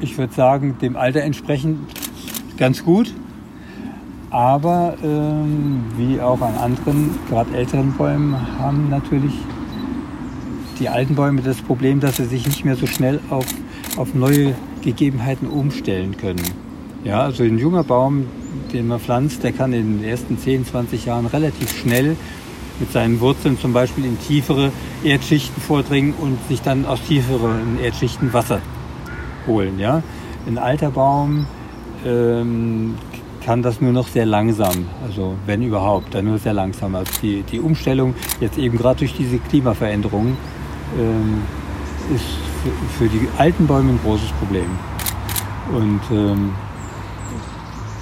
ich 0.00 0.16
würde 0.18 0.32
sagen, 0.32 0.76
dem 0.80 0.96
Alter 0.96 1.22
entsprechend 1.22 1.78
ganz 2.56 2.84
gut. 2.84 3.12
Aber 4.30 4.94
ähm, 5.02 5.84
wie 5.96 6.20
auch 6.20 6.40
an 6.40 6.54
anderen, 6.54 7.10
gerade 7.28 7.56
älteren 7.56 7.92
Bäumen, 7.92 8.36
haben 8.58 8.88
natürlich 8.88 9.32
die 10.78 10.88
alten 10.88 11.16
Bäume 11.16 11.42
das 11.42 11.60
Problem, 11.60 12.00
dass 12.00 12.16
sie 12.16 12.26
sich 12.26 12.46
nicht 12.46 12.64
mehr 12.64 12.76
so 12.76 12.86
schnell 12.86 13.18
auf, 13.28 13.44
auf 13.96 14.14
neue 14.14 14.54
Gegebenheiten 14.82 15.48
umstellen 15.48 16.16
können. 16.16 16.42
Ja, 17.02 17.22
also 17.22 17.42
ein 17.42 17.58
junger 17.58 17.82
Baum, 17.82 18.26
den 18.72 18.86
man 18.86 19.00
pflanzt, 19.00 19.42
der 19.42 19.52
kann 19.52 19.72
in 19.72 19.98
den 19.98 20.08
ersten 20.08 20.38
10, 20.38 20.64
20 20.64 21.06
Jahren 21.06 21.26
relativ 21.26 21.76
schnell 21.76 22.16
mit 22.78 22.92
seinen 22.92 23.20
Wurzeln 23.20 23.58
zum 23.58 23.72
Beispiel 23.72 24.04
in 24.04 24.18
tiefere 24.20 24.70
Erdschichten 25.02 25.60
vordringen 25.60 26.14
und 26.18 26.38
sich 26.48 26.62
dann 26.62 26.86
aus 26.86 27.00
tieferen 27.02 27.80
Erdschichten 27.80 28.32
Wasser 28.32 28.60
holen. 29.46 29.78
Ja? 29.78 30.02
Ein 30.46 30.58
alter 30.58 30.90
Baum 30.90 31.46
ähm, 32.04 32.94
kann 33.44 33.62
das 33.62 33.80
nur 33.80 33.92
noch 33.92 34.08
sehr 34.08 34.26
langsam, 34.26 34.86
also 35.06 35.34
wenn 35.46 35.62
überhaupt, 35.62 36.14
dann 36.14 36.26
nur 36.26 36.38
sehr 36.38 36.52
langsam. 36.52 36.94
Also 36.94 37.12
die, 37.22 37.42
die 37.42 37.60
Umstellung 37.60 38.14
jetzt 38.40 38.58
eben 38.58 38.76
gerade 38.76 39.00
durch 39.00 39.14
diese 39.14 39.38
Klimaveränderungen 39.38 40.36
ähm, 40.98 41.42
ist 42.14 42.24
für, 42.62 43.04
für, 43.04 43.08
die 43.08 43.28
alten 43.38 43.66
Bäume 43.66 43.92
ein 43.92 44.00
großes 44.04 44.30
Problem. 44.32 44.70
Und 45.72 46.00
ähm, 46.10 46.52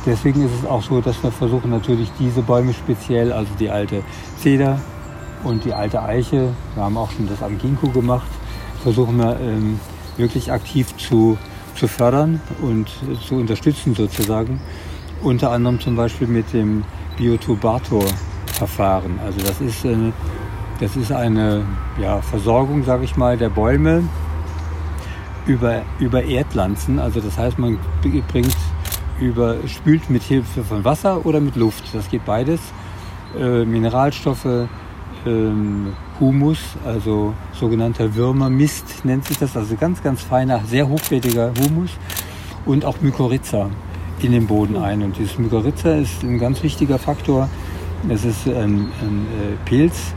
deswegen 0.07 0.45
ist 0.45 0.53
es 0.61 0.67
auch 0.67 0.83
so, 0.83 1.01
dass 1.01 1.23
wir 1.23 1.31
versuchen 1.31 1.71
natürlich 1.71 2.11
diese 2.19 2.43
Bäume 2.43 2.73
speziell, 2.73 3.33
also 3.33 3.51
die 3.59 3.71
alte 3.71 4.03
Zeder 4.39 4.81
und 5.45 5.65
die 5.65 5.73
alte 5.73 6.03
Eiche, 6.03 6.49
wir 6.75 6.83
haben 6.83 6.97
auch 6.97 7.11
schon 7.11 7.29
das 7.29 7.43
am 7.43 7.59
Ginkgo 7.59 7.89
gemacht, 7.89 8.29
versuchen 8.83 9.19
wir 9.19 9.39
ähm, 9.41 9.79
wirklich 10.19 10.53
aktiv 10.53 10.97
zu, 10.97 11.39
zu 11.75 11.89
fördern 11.89 12.41
und 12.61 12.89
zu 13.27 13.37
unterstützen 13.37 13.95
sozusagen. 13.95 14.61
Unter 15.23 15.51
anderem 15.51 15.81
zum 15.81 15.97
Beispiel 15.97 16.29
mit 16.29 16.53
dem 16.53 16.85
Biotubator-Verfahren. 17.17 19.19
Also 19.25 19.41
das 19.41 19.61
ist, 19.61 19.85
äh, 19.85 20.13
das 20.81 20.97
ist 20.97 21.13
eine 21.13 21.65
ja, 22.01 22.21
Versorgung, 22.21 22.85
sage 22.85 23.05
ich 23.05 23.17
mal, 23.17 23.37
der 23.37 23.49
Bäume 23.49 24.05
über, 25.47 25.83
über 25.99 26.23
Erdlanzen. 26.23 26.99
Also 26.99 27.21
das 27.21 27.37
heißt, 27.37 27.59
man 27.59 27.79
bringt 28.03 28.57
über, 29.21 29.57
spült 29.67 30.09
mit 30.11 30.23
Hilfe 30.23 30.63
von 30.63 30.85
Wasser 30.85 31.27
oder 31.27 31.41
mit 31.41 31.57
Luft. 31.57 31.85
Das 31.93 32.09
geht 32.09 32.25
beides. 32.25 32.61
Äh, 33.37 33.65
Mineralstoffe, 33.65 34.69
ähm, 35.29 35.93
Humus, 36.19 36.59
also 36.85 37.35
sogenannter 37.53 38.15
Würmermist 38.15 39.05
nennt 39.05 39.25
sich 39.25 39.39
das, 39.39 39.57
also 39.57 39.77
ganz, 39.77 40.03
ganz 40.03 40.23
feiner, 40.23 40.61
sehr 40.67 40.89
hochwertiger 40.89 41.53
Humus 41.61 41.91
und 42.67 42.85
auch 42.85 43.01
Mykorrhiza 43.01 43.71
in 44.21 44.33
den 44.33 44.47
Boden 44.47 44.77
ein. 44.77 45.03
Und 45.03 45.19
dieses 45.19 45.39
Mykorrhiza 45.39 45.97
ist 45.97 46.23
ein 46.23 46.39
ganz 46.39 46.63
wichtiger 46.63 46.99
Faktor. 46.99 47.49
Es 48.09 48.25
ist 48.25 48.47
ein, 48.47 48.89
ein 49.01 49.27
äh, 49.27 49.69
Pilz, 49.69 50.15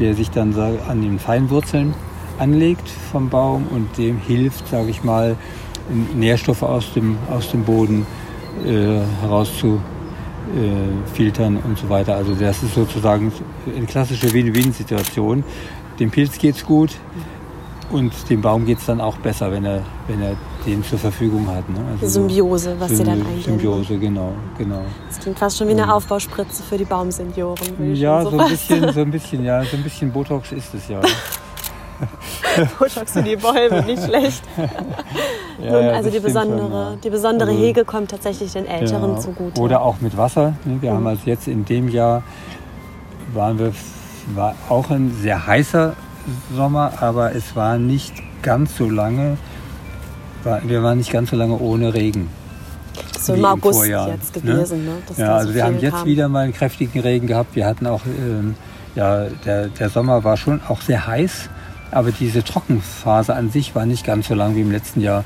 der 0.00 0.14
sich 0.14 0.30
dann 0.30 0.54
an 0.88 1.02
den 1.02 1.18
Feinwurzeln 1.18 1.94
anlegt 2.38 2.88
vom 3.12 3.28
Baum 3.28 3.66
und 3.70 3.96
dem 3.96 4.18
hilft, 4.18 4.68
sage 4.68 4.90
ich 4.90 5.04
mal, 5.04 5.36
Nährstoffe 6.14 6.62
aus 6.62 6.92
dem, 6.94 7.16
aus 7.30 7.50
dem 7.50 7.64
Boden 7.64 8.06
äh, 8.64 9.00
herauszufiltern 9.20 9.93
äh, 10.54 11.58
und 11.64 11.78
so 11.78 11.88
weiter. 11.88 12.16
Also 12.16 12.34
das 12.34 12.62
ist 12.62 12.74
sozusagen 12.74 13.32
eine 13.74 13.86
klassische 13.86 14.32
Win-Win-Situation. 14.32 15.44
Dem 15.98 16.10
Pilz 16.10 16.38
geht 16.38 16.56
es 16.56 16.64
gut 16.64 16.90
und 17.90 18.12
dem 18.30 18.40
Baum 18.40 18.66
geht 18.66 18.78
es 18.78 18.86
dann 18.86 19.00
auch 19.00 19.16
besser, 19.18 19.52
wenn 19.52 19.64
er, 19.64 19.82
wenn 20.08 20.20
er 20.20 20.36
den 20.66 20.82
zur 20.82 20.98
Verfügung 20.98 21.46
hat. 21.46 21.68
Ne? 21.68 21.78
Also 21.92 22.06
Symbiose, 22.06 22.76
was 22.78 22.90
sie 22.90 23.04
dann 23.04 23.20
eingehen. 23.20 23.42
Symbiose, 23.42 23.98
genau, 23.98 24.32
genau. 24.58 24.82
Das 25.08 25.20
klingt 25.20 25.38
fast 25.38 25.58
schon 25.58 25.68
wie 25.68 25.72
eine 25.72 25.92
Aufbauspritze 25.92 26.62
für 26.62 26.78
die 26.78 26.84
Baumsenioren. 26.84 27.94
Ja, 27.94 28.22
so, 28.22 28.30
so 28.30 28.38
ein 28.38 28.48
bisschen, 28.48 28.92
so 28.94 29.00
ein 29.00 29.10
bisschen, 29.10 29.44
ja, 29.44 29.62
so 29.64 29.76
ein 29.76 29.82
bisschen 29.82 30.10
Botox 30.10 30.52
ist 30.52 30.74
es 30.74 30.88
ja. 30.88 31.00
Botox 32.78 33.12
für 33.12 33.22
die 33.22 33.36
Bäume, 33.36 33.82
nicht 33.82 34.04
schlecht. 34.04 34.42
ja, 35.62 35.70
Nun, 35.70 35.84
also 35.88 36.10
die 36.10 36.20
besondere, 36.20 36.98
die 37.02 37.10
besondere 37.10 37.50
also, 37.50 37.60
Hege 37.60 37.84
kommt 37.84 38.10
tatsächlich 38.10 38.52
den 38.52 38.66
Älteren 38.66 39.14
ja. 39.14 39.20
zugute. 39.20 39.60
Oder 39.60 39.82
auch 39.82 40.00
mit 40.00 40.16
Wasser. 40.16 40.54
Ne? 40.64 40.78
Wir 40.80 40.90
mhm. 40.90 40.96
haben 40.96 41.06
also 41.06 41.22
jetzt 41.26 41.48
in 41.48 41.64
dem 41.64 41.88
Jahr 41.88 42.22
waren 43.32 43.58
wir 43.58 43.72
war 44.34 44.54
auch 44.68 44.90
ein 44.90 45.14
sehr 45.20 45.46
heißer 45.46 45.94
Sommer, 46.54 46.92
aber 47.00 47.34
es 47.34 47.54
war 47.54 47.78
nicht 47.78 48.14
ganz 48.42 48.76
so 48.76 48.88
lange. 48.88 49.36
wir 50.62 50.82
waren 50.82 50.98
nicht 50.98 51.12
ganz 51.12 51.30
so 51.30 51.36
lange 51.36 51.58
ohne 51.58 51.92
Regen. 51.92 52.30
So 53.18 53.34
im 53.34 53.44
August 53.44 53.78
Vorjahr, 53.78 54.08
jetzt 54.08 54.36
ne? 54.36 54.52
gewesen. 54.52 54.84
Ne? 54.84 54.92
ne? 54.92 54.98
ja, 55.16 55.36
also 55.36 55.48
so 55.48 55.54
wir 55.54 55.64
haben 55.64 55.78
jetzt 55.80 55.94
kam. 55.94 56.06
wieder 56.06 56.28
mal 56.28 56.44
einen 56.44 56.52
kräftigen 56.52 57.00
Regen 57.00 57.26
gehabt. 57.26 57.56
Wir 57.56 57.66
hatten 57.66 57.86
auch, 57.86 58.02
ähm, 58.06 58.54
ja, 58.94 59.26
der, 59.44 59.68
der 59.68 59.88
Sommer 59.88 60.24
war 60.24 60.36
schon 60.36 60.60
auch 60.68 60.80
sehr 60.80 61.06
heiß. 61.06 61.48
Aber 61.94 62.10
diese 62.10 62.42
Trockenphase 62.42 63.34
an 63.34 63.50
sich 63.50 63.74
war 63.74 63.86
nicht 63.86 64.04
ganz 64.04 64.26
so 64.28 64.34
lang 64.34 64.56
wie 64.56 64.62
im 64.62 64.72
letzten 64.72 65.00
Jahr. 65.00 65.24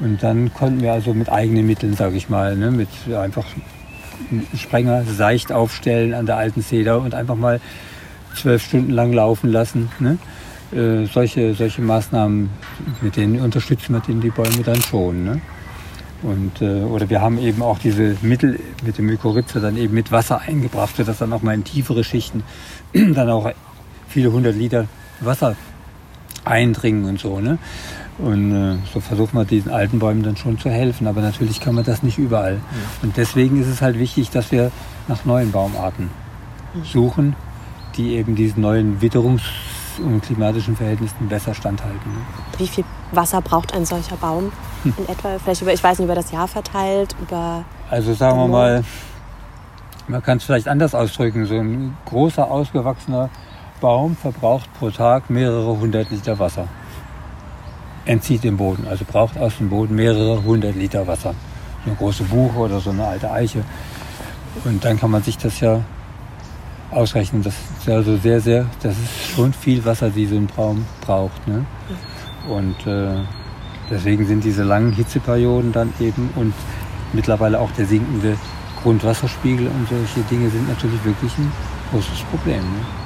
Und 0.00 0.22
dann 0.22 0.52
konnten 0.52 0.82
wir 0.82 0.92
also 0.92 1.14
mit 1.14 1.30
eigenen 1.30 1.66
Mitteln, 1.66 1.94
sage 1.94 2.16
ich 2.16 2.28
mal, 2.28 2.56
ne, 2.56 2.70
mit 2.72 2.88
einfach 3.14 3.46
Sprenger 4.56 5.04
seicht 5.04 5.52
aufstellen 5.52 6.14
an 6.14 6.26
der 6.26 6.36
alten 6.36 6.62
Zeder 6.62 7.00
und 7.00 7.14
einfach 7.14 7.36
mal 7.36 7.60
zwölf 8.34 8.64
Stunden 8.64 8.90
lang 8.90 9.12
laufen 9.12 9.50
lassen. 9.50 9.90
Ne? 10.00 10.18
Äh, 10.72 11.06
solche, 11.06 11.54
solche 11.54 11.82
Maßnahmen, 11.82 12.50
mit 13.00 13.16
denen 13.16 13.40
unterstützen 13.40 13.94
wir 13.94 14.14
die 14.14 14.30
Bäume 14.30 14.62
dann 14.64 14.82
schon. 14.82 15.24
Ne? 15.24 15.40
Und, 16.22 16.60
äh, 16.60 16.82
oder 16.82 17.08
wir 17.08 17.20
haben 17.20 17.38
eben 17.38 17.62
auch 17.62 17.78
diese 17.78 18.16
Mittel 18.22 18.58
mit 18.84 18.98
dem 18.98 19.06
Mykorrhiza 19.06 19.60
dann 19.60 19.76
eben 19.76 19.94
mit 19.94 20.10
Wasser 20.10 20.40
eingebracht, 20.40 20.96
sodass 20.96 21.18
dann 21.18 21.32
auch 21.32 21.42
mal 21.42 21.54
in 21.54 21.62
tiefere 21.62 22.02
Schichten 22.02 22.42
dann 22.92 23.30
auch 23.30 23.52
viele 24.08 24.32
hundert 24.32 24.56
Liter 24.56 24.86
Wasser 25.20 25.56
eindringen 26.48 27.04
und 27.04 27.20
so. 27.20 27.40
Ne? 27.40 27.58
Und 28.18 28.54
äh, 28.54 28.76
so 28.92 29.00
versucht 29.00 29.34
man 29.34 29.46
diesen 29.46 29.70
alten 29.70 29.98
Bäumen 29.98 30.22
dann 30.22 30.36
schon 30.36 30.58
zu 30.58 30.70
helfen. 30.70 31.06
Aber 31.06 31.20
natürlich 31.20 31.60
kann 31.60 31.74
man 31.74 31.84
das 31.84 32.02
nicht 32.02 32.18
überall. 32.18 32.54
Ja. 32.54 32.60
Und 33.02 33.16
deswegen 33.16 33.60
ist 33.60 33.68
es 33.68 33.80
halt 33.80 33.98
wichtig, 33.98 34.30
dass 34.30 34.50
wir 34.50 34.72
nach 35.06 35.24
neuen 35.24 35.52
Baumarten 35.52 36.10
suchen, 36.84 37.36
die 37.96 38.14
eben 38.14 38.34
diesen 38.34 38.62
neuen 38.62 39.00
Witterungs- 39.00 39.42
und 39.98 40.22
klimatischen 40.22 40.76
Verhältnissen 40.76 41.28
besser 41.28 41.54
standhalten. 41.54 42.12
Ne? 42.12 42.18
Wie 42.58 42.68
viel 42.68 42.84
Wasser 43.12 43.40
braucht 43.40 43.74
ein 43.74 43.84
solcher 43.84 44.16
Baum 44.16 44.52
hm. 44.82 44.94
in 44.96 45.08
etwa? 45.08 45.38
Vielleicht 45.38 45.62
über, 45.62 45.72
ich 45.72 45.82
weiß 45.82 45.98
nicht, 45.98 46.06
über 46.06 46.14
das 46.14 46.30
Jahr 46.30 46.48
verteilt, 46.48 47.14
über. 47.20 47.64
Also 47.90 48.14
sagen 48.14 48.38
wir 48.38 48.48
mal, 48.48 48.84
man 50.06 50.22
kann 50.22 50.38
es 50.38 50.44
vielleicht 50.44 50.68
anders 50.68 50.94
ausdrücken. 50.94 51.46
So 51.46 51.54
ein 51.54 51.96
großer, 52.06 52.50
ausgewachsener 52.50 53.30
Baum 53.80 54.16
verbraucht 54.16 54.68
pro 54.78 54.90
Tag 54.90 55.30
mehrere 55.30 55.78
hundert 55.78 56.10
Liter 56.10 56.38
Wasser. 56.38 56.68
Entzieht 58.04 58.44
den 58.44 58.56
Boden, 58.56 58.86
also 58.88 59.04
braucht 59.04 59.38
aus 59.38 59.58
dem 59.58 59.68
Boden 59.68 59.94
mehrere 59.94 60.42
hundert 60.42 60.76
Liter 60.76 61.06
Wasser. 61.06 61.34
So 61.84 61.90
eine 61.90 61.96
große 61.96 62.24
Buche 62.24 62.58
oder 62.58 62.80
so 62.80 62.90
eine 62.90 63.06
alte 63.06 63.30
Eiche. 63.30 63.64
Und 64.64 64.84
dann 64.84 64.98
kann 64.98 65.10
man 65.10 65.22
sich 65.22 65.38
das 65.38 65.60
ja 65.60 65.80
ausrechnen. 66.90 67.42
Das 67.42 67.54
ist 67.78 67.88
also 67.88 68.16
sehr, 68.16 68.40
sehr, 68.40 68.66
das 68.82 68.94
ist 68.94 69.34
schon 69.34 69.52
viel 69.52 69.84
Wasser, 69.84 70.10
die 70.10 70.26
so 70.26 70.36
ein 70.36 70.48
Baum 70.56 70.84
braucht. 71.02 71.46
Ne? 71.46 71.64
Und 72.48 72.86
äh, 72.86 73.20
deswegen 73.90 74.26
sind 74.26 74.42
diese 74.42 74.64
langen 74.64 74.92
Hitzeperioden 74.92 75.72
dann 75.72 75.92
eben 76.00 76.30
und 76.36 76.54
mittlerweile 77.12 77.60
auch 77.60 77.70
der 77.72 77.86
sinkende 77.86 78.36
Grundwasserspiegel 78.82 79.66
und 79.66 79.88
solche 79.88 80.20
Dinge 80.30 80.48
sind 80.50 80.68
natürlich 80.68 81.04
wirklich 81.04 81.36
ein 81.38 81.52
großes 81.90 82.20
Problem. 82.30 82.60
Ne? 82.60 82.97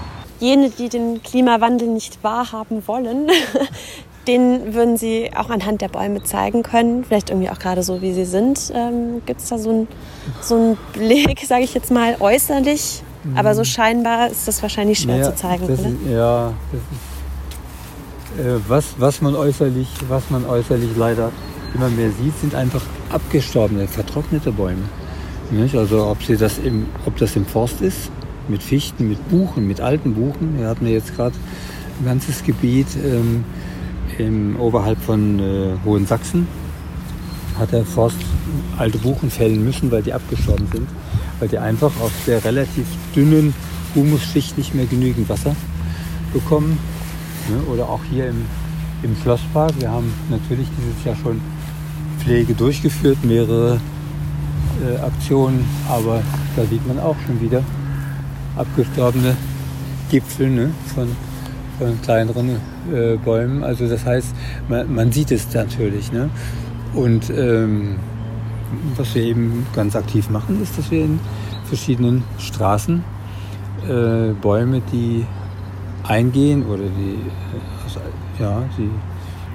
Jene, 0.42 0.70
die 0.70 0.88
den 0.88 1.22
Klimawandel 1.22 1.88
nicht 1.88 2.22
wahrhaben 2.22 2.86
wollen, 2.86 3.30
den 4.26 4.74
würden 4.74 4.96
Sie 4.96 5.30
auch 5.34 5.50
anhand 5.50 5.80
der 5.80 5.88
Bäume 5.88 6.22
zeigen 6.22 6.62
können. 6.62 7.04
Vielleicht 7.04 7.30
irgendwie 7.30 7.48
auch 7.48 7.58
gerade 7.58 7.82
so, 7.82 8.02
wie 8.02 8.12
sie 8.12 8.24
sind. 8.24 8.72
Ähm, 8.74 9.22
Gibt 9.24 9.40
es 9.40 9.48
da 9.48 9.58
so 9.58 9.70
einen 9.70 9.88
so 10.40 10.76
Blick, 10.92 11.40
sage 11.46 11.62
ich 11.62 11.74
jetzt 11.74 11.90
mal, 11.90 12.16
äußerlich? 12.20 13.02
Aber 13.36 13.54
so 13.54 13.62
scheinbar 13.62 14.30
ist 14.30 14.48
das 14.48 14.60
wahrscheinlich 14.62 14.98
schwer 14.98 15.18
ja, 15.18 15.22
zu 15.22 15.36
zeigen, 15.36 15.68
das 15.68 15.78
oder? 15.78 15.88
Ist, 15.90 15.96
ja, 16.10 16.52
das 16.72 16.80
ist, 18.40 18.44
äh, 18.44 18.60
was, 18.66 18.84
was, 18.98 19.20
man 19.22 19.36
äußerlich, 19.36 19.86
was 20.08 20.28
man 20.30 20.44
äußerlich 20.44 20.90
leider 20.96 21.30
immer 21.72 21.88
mehr 21.88 22.10
sieht, 22.10 22.36
sind 22.40 22.56
einfach 22.56 22.82
abgestorbene, 23.12 23.86
vertrocknete 23.86 24.50
Bäume. 24.50 24.82
Nicht? 25.52 25.76
Also 25.76 26.06
ob, 26.06 26.20
sie 26.24 26.36
das 26.36 26.58
im, 26.58 26.86
ob 27.06 27.16
das 27.18 27.36
im 27.36 27.46
Forst 27.46 27.80
ist 27.80 28.10
mit 28.48 28.62
Fichten, 28.62 29.08
mit 29.08 29.28
Buchen, 29.28 29.66
mit 29.66 29.80
alten 29.80 30.14
Buchen. 30.14 30.58
Wir 30.58 30.68
hatten 30.68 30.86
ja 30.86 30.92
jetzt 30.92 31.14
gerade 31.16 31.34
ein 32.00 32.04
ganzes 32.04 32.42
Gebiet 32.42 32.88
ähm, 32.96 33.44
im, 34.18 34.56
oberhalb 34.58 34.98
von 34.98 35.38
äh, 35.38 35.74
Hohensachsen. 35.84 36.46
Hat 37.58 37.72
der 37.72 37.84
Forst 37.84 38.16
alte 38.78 38.98
Buchen 38.98 39.30
fällen 39.30 39.64
müssen, 39.64 39.90
weil 39.90 40.02
die 40.02 40.12
abgestorben 40.12 40.66
sind, 40.72 40.88
weil 41.38 41.48
die 41.48 41.58
einfach 41.58 41.92
auf 42.00 42.12
der 42.26 42.44
relativ 42.44 42.86
dünnen 43.14 43.54
Humusschicht 43.94 44.56
nicht 44.56 44.74
mehr 44.74 44.86
genügend 44.86 45.28
Wasser 45.28 45.54
bekommen. 46.32 46.78
Ne? 47.48 47.72
Oder 47.72 47.88
auch 47.88 48.00
hier 48.10 48.28
im, 48.28 48.46
im 49.02 49.16
Schlosspark. 49.22 49.72
Wir 49.78 49.90
haben 49.90 50.12
natürlich 50.30 50.66
dieses 50.78 51.04
Jahr 51.04 51.16
schon 51.16 51.40
Pflege 52.20 52.54
durchgeführt, 52.54 53.18
mehrere 53.24 53.80
äh, 54.82 54.96
Aktionen, 54.98 55.64
aber 55.88 56.22
da 56.56 56.64
sieht 56.64 56.86
man 56.86 56.98
auch 56.98 57.16
schon 57.26 57.40
wieder, 57.40 57.62
abgestorbene 58.56 59.36
Gipfel 60.10 60.50
ne, 60.50 60.70
von, 60.94 61.08
von 61.78 62.00
kleineren 62.02 62.50
äh, 62.92 63.16
Bäumen. 63.16 63.64
Also 63.64 63.88
das 63.88 64.04
heißt, 64.04 64.34
man, 64.68 64.94
man 64.94 65.12
sieht 65.12 65.30
es 65.30 65.52
natürlich. 65.54 66.12
Ne? 66.12 66.30
Und 66.94 67.30
ähm, 67.30 67.96
was 68.96 69.14
wir 69.14 69.22
eben 69.22 69.66
ganz 69.74 69.96
aktiv 69.96 70.30
machen, 70.30 70.62
ist, 70.62 70.76
dass 70.78 70.90
wir 70.90 71.04
in 71.04 71.20
verschiedenen 71.64 72.24
Straßen 72.38 73.02
äh, 73.88 74.32
Bäume, 74.40 74.82
die 74.92 75.24
eingehen 76.06 76.66
oder 76.66 76.84
die, 76.84 77.18
also, 77.84 78.00
ja, 78.38 78.62
die 78.76 78.90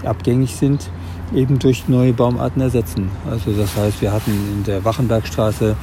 abgängig 0.06 0.56
sind, 0.56 0.90
eben 1.34 1.60
durch 1.60 1.88
neue 1.88 2.14
Baumarten 2.14 2.62
ersetzen. 2.62 3.10
Also 3.30 3.52
das 3.52 3.76
heißt, 3.76 4.02
wir 4.02 4.12
hatten 4.12 4.32
in 4.32 4.64
der 4.64 4.84
Wachenbergstraße 4.86 5.76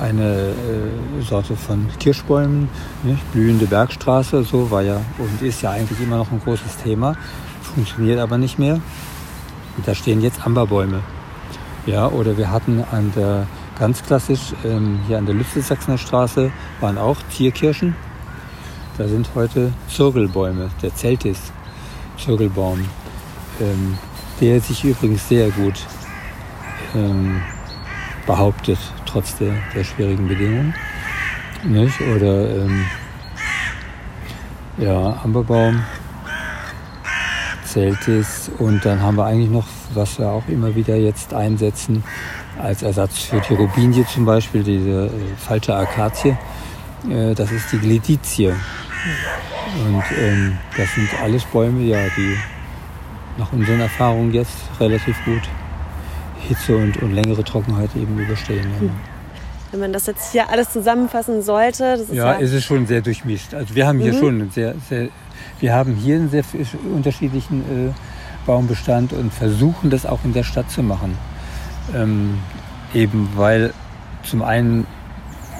eine 0.00 0.50
äh, 0.50 1.22
Sorte 1.22 1.56
von 1.56 1.88
Kirschbäumen, 1.98 2.68
nicht? 3.02 3.32
blühende 3.32 3.66
Bergstraße, 3.66 4.42
so 4.44 4.70
war 4.70 4.82
ja 4.82 5.00
und 5.18 5.42
ist 5.42 5.62
ja 5.62 5.70
eigentlich 5.70 6.00
immer 6.00 6.16
noch 6.16 6.30
ein 6.30 6.40
großes 6.40 6.78
Thema, 6.78 7.16
funktioniert 7.62 8.18
aber 8.18 8.38
nicht 8.38 8.58
mehr. 8.58 8.80
Und 9.76 9.86
da 9.88 9.94
stehen 9.94 10.20
jetzt 10.20 10.44
Amberbäume. 10.44 11.00
Ja, 11.86 12.08
oder 12.08 12.36
wir 12.36 12.50
hatten 12.50 12.84
an 12.90 13.12
der 13.16 13.46
ganz 13.78 14.02
klassisch, 14.02 14.54
ähm, 14.64 15.00
hier 15.06 15.18
an 15.18 15.26
der 15.26 15.34
Lütze-Sachsener 15.34 15.98
Straße 15.98 16.52
waren 16.80 16.98
auch 16.98 17.16
Zierkirschen. 17.30 17.96
Da 18.98 19.08
sind 19.08 19.30
heute 19.34 19.72
Zirkelbäume, 19.88 20.70
der 20.82 20.94
Zeltis 20.94 21.52
Zirkelbaum, 22.18 22.84
ähm, 23.60 23.98
der 24.40 24.60
sich 24.60 24.84
übrigens 24.84 25.28
sehr 25.28 25.50
gut 25.50 25.74
ähm, 26.94 27.40
behauptet, 28.26 28.78
trotz 29.06 29.36
der, 29.36 29.52
der 29.74 29.84
schwierigen 29.84 30.28
Bedingungen. 30.28 30.74
Nicht? 31.64 32.00
Oder 32.00 32.56
ähm, 32.56 32.86
ja, 34.78 35.20
Amberbaum, 35.22 35.82
Zeltis 37.64 38.50
und 38.58 38.84
dann 38.84 39.00
haben 39.00 39.16
wir 39.16 39.24
eigentlich 39.24 39.50
noch, 39.50 39.66
was 39.94 40.18
wir 40.18 40.28
auch 40.28 40.46
immer 40.48 40.74
wieder 40.74 40.96
jetzt 40.96 41.34
einsetzen, 41.34 42.02
als 42.60 42.82
Ersatz 42.82 43.18
für 43.18 43.40
die 43.40 43.54
Rubinie 43.54 44.06
zum 44.06 44.24
Beispiel, 44.24 44.62
diese 44.62 45.06
äh, 45.06 45.10
falsche 45.36 45.74
Akazie, 45.74 46.36
äh, 47.08 47.34
das 47.34 47.50
ist 47.50 47.72
die 47.72 47.78
Gledizie. 47.78 48.54
Und 49.84 50.04
ähm, 50.18 50.58
das 50.76 50.94
sind 50.94 51.08
alles 51.22 51.44
Bäume, 51.44 51.82
ja, 51.82 51.98
die 52.16 52.36
nach 53.38 53.52
unseren 53.52 53.80
Erfahrungen 53.80 54.32
jetzt 54.32 54.56
relativ 54.78 55.16
gut 55.24 55.42
Hitze 56.48 56.76
und, 56.76 57.02
und 57.02 57.12
längere 57.12 57.44
Trockenheit 57.44 57.90
eben 57.96 58.18
überstehen. 58.18 58.66
Ja. 58.80 58.90
Wenn 59.70 59.80
man 59.80 59.92
das 59.92 60.06
jetzt 60.06 60.32
hier 60.32 60.50
alles 60.50 60.70
zusammenfassen 60.70 61.42
sollte, 61.42 61.96
das 61.96 62.00
ist 62.02 62.14
ja, 62.14 62.32
ja 62.32 62.38
ist 62.38 62.52
es 62.52 62.62
schon 62.62 62.86
sehr 62.86 63.00
durchmischt. 63.00 63.54
Also 63.54 63.74
wir 63.74 63.86
haben 63.86 64.00
hier 64.00 64.12
mhm. 64.12 64.18
schon 64.18 64.50
sehr, 64.50 64.74
sehr, 64.88 65.08
wir 65.60 65.74
haben 65.74 65.94
hier 65.94 66.16
einen 66.16 66.28
sehr 66.28 66.44
unterschiedlichen 66.94 67.60
äh, 67.88 67.92
Baumbestand 68.44 69.12
und 69.12 69.32
versuchen 69.32 69.88
das 69.88 70.04
auch 70.04 70.20
in 70.24 70.32
der 70.34 70.42
Stadt 70.42 70.70
zu 70.70 70.82
machen. 70.82 71.16
Ähm, 71.94 72.38
eben 72.92 73.30
weil 73.34 73.72
zum 74.24 74.42
einen 74.42 74.86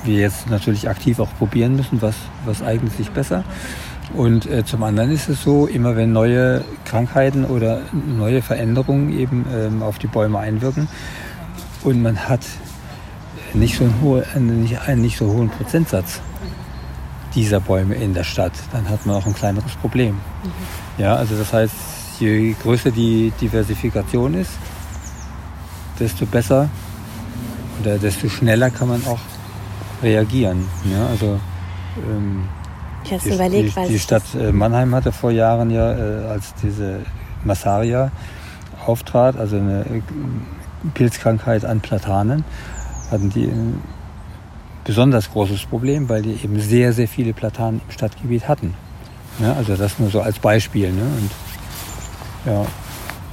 wir 0.05 0.19
jetzt 0.19 0.51
natürlich 0.51 0.89
aktiv 0.89 1.19
auch 1.21 1.31
probieren 1.39 1.77
müssen, 1.77 2.03
was, 2.03 2.17
was 2.45 2.63
eignet 2.63 2.93
sich 2.97 3.11
besser. 3.11 3.45
Und 4.15 4.47
äh, 4.47 4.65
zum 4.65 4.83
anderen 4.83 5.11
ist 5.11 5.29
es 5.29 5.43
so, 5.43 5.67
immer 5.67 5.97
wenn 5.97 6.13
neue 6.13 6.65
Krankheiten 6.85 7.45
oder 7.45 7.81
neue 7.93 8.43
Veränderungen 8.43 9.19
eben 9.19 9.47
ähm, 9.55 9.83
auf 9.83 9.99
die 9.99 10.07
Bäume 10.07 10.39
einwirken 10.39 10.89
und 11.83 12.03
man 12.03 12.29
hat 12.29 12.41
nicht 13.55 13.77
so 13.77 13.85
einen, 13.85 14.01
hohe, 14.03 14.27
nicht, 14.39 14.81
einen 14.83 15.03
nicht 15.03 15.17
so 15.17 15.33
hohen 15.33 15.49
Prozentsatz 15.49 16.21
dieser 17.35 17.61
Bäume 17.61 17.95
in 17.95 18.13
der 18.13 18.25
Stadt, 18.25 18.53
dann 18.73 18.89
hat 18.89 19.07
man 19.07 19.17
auch 19.17 19.27
ein 19.27 19.35
kleineres 19.35 19.73
Problem. 19.77 20.15
Mhm. 20.15 20.51
Ja, 20.99 21.17
also 21.17 21.37
das 21.37 21.53
heißt, 21.53 21.75
je 22.21 22.55
größer 22.63 22.91
die 22.91 23.33
Diversifikation 23.41 24.35
ist, 24.35 24.53
desto 25.99 26.27
besser 26.27 26.69
oder 27.81 27.99
desto 27.99 28.29
schneller 28.29 28.71
kann 28.71 28.89
man 28.89 29.07
auch 29.07 29.21
reagieren. 30.03 30.69
Ja, 30.85 31.07
also 31.07 31.41
ähm, 31.97 32.49
ich 33.05 33.23
die, 33.23 33.31
überlegt, 33.31 33.77
die, 33.77 33.89
die 33.89 33.99
Stadt 33.99 34.23
äh, 34.39 34.53
Mannheim 34.53 34.95
hatte 34.95 35.13
vor 35.13 35.31
Jahren 35.31 35.71
ja, 35.71 35.93
äh, 35.93 36.27
als 36.27 36.55
diese 36.63 37.01
Massaria 37.45 38.11
auftrat, 38.87 39.37
also 39.37 39.57
eine 39.57 39.81
äh, 39.81 40.03
Pilzkrankheit 40.95 41.65
an 41.65 41.81
Platanen, 41.81 42.45
hatten 43.11 43.31
die 43.31 43.45
ein 43.45 43.81
besonders 44.85 45.31
großes 45.31 45.67
Problem, 45.67 46.09
weil 46.09 46.23
die 46.23 46.33
eben 46.43 46.61
sehr, 46.61 46.93
sehr 46.93 47.09
viele 47.09 47.33
Platanen 47.33 47.81
im 47.87 47.93
Stadtgebiet 47.93 48.49
hatten. 48.49 48.75
Ja, 49.41 49.55
also 49.55 49.77
das 49.77 49.99
nur 49.99 50.11
so 50.11 50.21
als 50.21 50.39
Beispiel. 50.39 50.93
Ne? 50.93 51.03
Und 51.03 51.31
ja, 52.53 52.67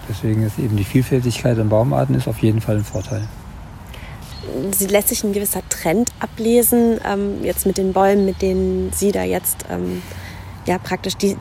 deswegen 0.07 0.43
ist 0.43 0.59
eben 0.59 0.77
die 0.77 0.83
Vielfältigkeit 0.83 1.57
an 1.57 1.69
Baumarten 1.69 2.15
ist 2.15 2.27
auf 2.27 2.39
jeden 2.39 2.61
Fall 2.61 2.77
ein 2.77 2.83
Vorteil 2.83 3.27
sie 4.71 4.87
lässt 4.87 5.09
sich 5.09 5.23
ein 5.23 5.33
gewisser 5.33 5.61
Trend 5.69 6.11
ablesen, 6.19 6.99
ähm, 7.05 7.43
jetzt 7.43 7.65
mit 7.65 7.77
den 7.77 7.93
Bäumen, 7.93 8.25
mit 8.25 8.41
denen 8.41 8.91
Sie 8.93 9.11
da 9.11 9.23
jetzt 9.23 9.65
ähm, 9.69 10.01
ja 10.65 10.77
praktisch 10.77 11.17
die, 11.17 11.37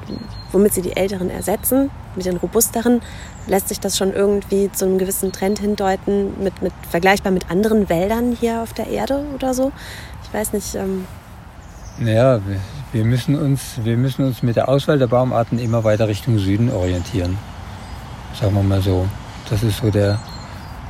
womit 0.53 0.75
Sie 0.75 0.83
die 0.83 0.97
Älteren 0.97 1.31
ersetzen, 1.31 1.91
mit 2.17 2.27
den 2.27 2.37
robusteren, 2.37 3.01
lässt 3.47 3.69
sich 3.69 3.81
das 3.81 3.97
schon 3.97 4.13
irgendwie 4.13 4.71
zu 4.73 4.85
einem 4.85 4.99
gewissen 4.99 5.33
Trend 5.33 5.59
hindeuten, 5.59 6.43
mit, 6.43 6.61
mit 6.63 6.73
vergleichbar 6.91 7.33
mit 7.33 7.51
anderen 7.51 7.89
Wäldern 7.89 8.37
hier 8.39 8.63
auf 8.63 8.73
der 8.73 8.89
Erde 8.89 9.25
oder 9.35 9.55
so. 9.55 9.73
Ich 10.25 10.35
weiß 10.35 10.53
nicht. 10.53 10.75
Ähm 10.75 11.07
wir, 11.99 12.41
wir, 12.93 13.05
müssen 13.05 13.37
uns, 13.37 13.79
wir 13.83 13.97
müssen 13.97 14.25
uns 14.25 14.43
mit 14.43 14.57
der 14.57 14.69
Auswahl 14.69 14.99
der 14.99 15.09
Baumarten 15.09 15.59
immer 15.59 15.83
weiter 15.85 16.07
Richtung 16.07 16.39
Süden 16.39 16.71
orientieren. 16.71 17.39
Sagen 18.39 18.55
wir 18.55 18.63
mal 18.63 18.83
so. 18.83 19.09
Das 19.51 19.63
ist 19.63 19.79
so 19.79 19.91
der, 19.91 20.21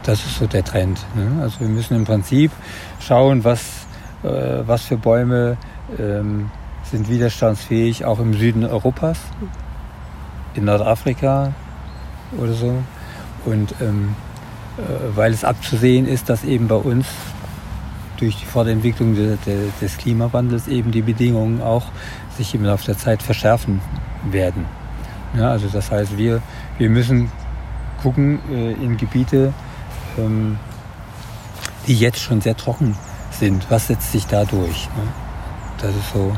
das 0.02 0.24
ist 0.24 0.38
so 0.38 0.46
der 0.46 0.64
Trend. 0.64 0.98
Ne? 1.14 1.42
Also 1.42 1.60
wir 1.60 1.68
müssen 1.68 1.96
im 1.96 2.04
Prinzip 2.04 2.50
schauen, 3.00 3.44
was, 3.44 3.86
äh, 4.22 4.62
was 4.66 4.82
für 4.82 4.96
Bäume 4.96 5.56
ähm, 5.98 6.50
sind 6.90 7.08
widerstandsfähig, 7.08 8.04
auch 8.04 8.18
im 8.18 8.34
Süden 8.34 8.64
Europas, 8.64 9.18
in 10.54 10.64
Nordafrika 10.64 11.52
oder 12.38 12.52
so. 12.52 12.82
Und 13.44 13.74
ähm, 13.80 14.14
äh, 14.78 15.16
weil 15.16 15.32
es 15.32 15.44
abzusehen 15.44 16.06
ist, 16.06 16.28
dass 16.28 16.44
eben 16.44 16.68
bei 16.68 16.76
uns 16.76 17.06
durch 18.18 18.36
die 18.36 18.46
Fortentwicklung 18.46 19.14
de, 19.14 19.36
de, 19.46 19.68
des 19.80 19.96
Klimawandels 19.96 20.68
eben 20.68 20.90
die 20.90 21.02
Bedingungen 21.02 21.62
auch 21.62 21.84
sich 22.36 22.54
im 22.54 22.64
Laufe 22.64 22.86
der 22.86 22.98
Zeit 22.98 23.22
verschärfen 23.22 23.80
werden. 24.30 24.66
Ja, 25.36 25.50
also 25.50 25.68
das 25.68 25.90
heißt, 25.90 26.16
wir, 26.16 26.42
wir 26.78 26.90
müssen 26.90 27.30
gucken 28.02 28.40
äh, 28.50 28.72
in 28.72 28.96
Gebiete, 28.96 29.52
ähm, 30.18 30.58
die 31.86 31.94
jetzt 31.94 32.20
schon 32.20 32.40
sehr 32.40 32.56
trocken 32.56 32.96
sind. 33.38 33.70
Was 33.70 33.86
setzt 33.86 34.12
sich 34.12 34.26
da 34.26 34.44
durch? 34.44 34.88
Ne? 34.96 35.02
Das 35.80 35.90
ist 35.90 36.12
so, 36.12 36.36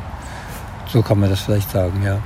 so 0.86 1.02
kann 1.02 1.18
man 1.18 1.30
das 1.30 1.40
vielleicht 1.40 1.70
sagen, 1.70 2.02
ja. 2.04 2.18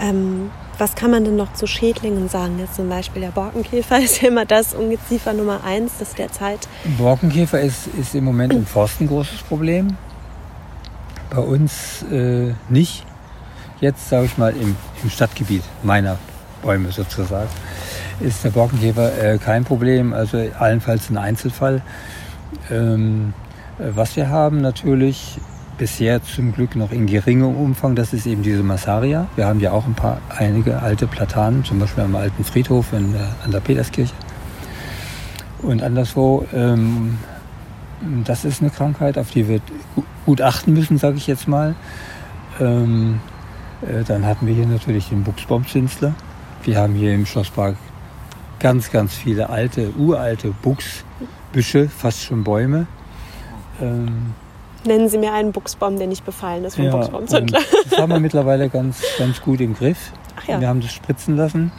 Ähm, 0.00 0.50
was 0.78 0.94
kann 0.94 1.10
man 1.10 1.24
denn 1.24 1.34
noch 1.34 1.52
zu 1.54 1.66
Schädlingen 1.66 2.28
sagen? 2.28 2.58
Jetzt 2.60 2.76
zum 2.76 2.88
Beispiel 2.88 3.22
der 3.22 3.30
Borkenkäfer 3.30 3.98
ist 4.02 4.22
ja 4.22 4.28
immer 4.28 4.46
das 4.46 4.74
Ungeziefer 4.74 5.32
Nummer 5.32 5.64
eins, 5.64 5.92
das 5.98 6.14
derzeit. 6.14 6.68
Borkenkäfer 6.96 7.60
ist, 7.60 7.88
ist 7.88 8.14
im 8.14 8.24
Moment 8.24 8.52
im 8.52 8.64
Forst 8.64 9.00
ein 9.00 9.08
großes 9.08 9.42
Problem. 9.42 9.96
Bei 11.30 11.40
uns 11.40 12.04
äh, 12.10 12.54
nicht. 12.68 13.04
Jetzt 13.80 14.08
sage 14.08 14.26
ich 14.26 14.38
mal 14.38 14.52
im, 14.56 14.76
im 15.02 15.10
Stadtgebiet 15.10 15.62
meiner 15.82 16.18
Bäume 16.62 16.90
sozusagen 16.90 17.48
ist 18.20 18.44
der 18.44 18.50
Borkenkäfer 18.50 19.34
äh, 19.34 19.38
kein 19.38 19.64
Problem, 19.64 20.12
also 20.12 20.38
allenfalls 20.58 21.10
ein 21.10 21.18
Einzelfall. 21.18 21.82
Ähm, 22.70 23.32
äh, 23.78 23.84
was 23.94 24.16
wir 24.16 24.28
haben 24.28 24.60
natürlich 24.60 25.38
bisher 25.76 26.22
zum 26.22 26.52
Glück 26.52 26.74
noch 26.74 26.90
in 26.90 27.06
geringem 27.06 27.54
Umfang, 27.54 27.94
das 27.94 28.12
ist 28.12 28.26
eben 28.26 28.42
diese 28.42 28.62
Massaria. 28.62 29.28
Wir 29.36 29.46
haben 29.46 29.60
ja 29.60 29.70
auch 29.70 29.86
ein 29.86 29.94
paar, 29.94 30.20
einige 30.28 30.82
alte 30.82 31.06
Platanen, 31.06 31.64
zum 31.64 31.78
Beispiel 31.78 32.02
am 32.04 32.16
alten 32.16 32.42
Friedhof 32.44 32.92
in, 32.92 33.14
an 33.44 33.52
der 33.52 33.60
Peterskirche 33.60 34.14
und 35.62 35.82
anderswo. 35.82 36.46
Ähm, 36.52 37.18
das 38.24 38.44
ist 38.44 38.60
eine 38.60 38.70
Krankheit, 38.70 39.18
auf 39.18 39.30
die 39.30 39.48
wir 39.48 39.60
gut 40.26 40.40
achten 40.40 40.72
müssen, 40.72 40.98
sage 40.98 41.16
ich 41.16 41.26
jetzt 41.26 41.48
mal. 41.48 41.74
Ähm, 42.60 43.20
äh, 43.82 44.04
dann 44.04 44.26
hatten 44.26 44.46
wir 44.46 44.54
hier 44.54 44.66
natürlich 44.66 45.08
den 45.08 45.22
Buchsbaumzinsler. 45.22 46.14
Wir 46.64 46.78
haben 46.78 46.94
hier 46.94 47.14
im 47.14 47.24
Schlosspark 47.24 47.76
ganz, 48.60 48.90
ganz 48.90 49.14
viele 49.14 49.50
alte, 49.50 49.92
uralte 49.96 50.54
Buchsbüsche, 50.62 51.88
fast 51.88 52.22
schon 52.22 52.44
Bäume. 52.44 52.86
Ähm, 53.80 54.34
Nennen 54.84 55.08
Sie 55.08 55.18
mir 55.18 55.32
einen 55.32 55.52
Buchsbaum, 55.52 55.98
der 55.98 56.06
nicht 56.06 56.24
befallen 56.24 56.64
ist 56.64 56.76
vom 56.76 56.84
ja, 56.84 56.92
Buchsbaumzündler. 56.92 57.60
Das 57.90 57.98
haben 57.98 58.10
wir 58.10 58.20
mittlerweile 58.20 58.68
ganz, 58.68 59.02
ganz 59.18 59.40
gut 59.40 59.60
im 59.60 59.74
Griff. 59.74 60.12
Ach 60.36 60.48
ja. 60.48 60.60
Wir 60.60 60.68
haben 60.68 60.80
das 60.80 60.92
spritzen 60.92 61.36
lassen. 61.36 61.72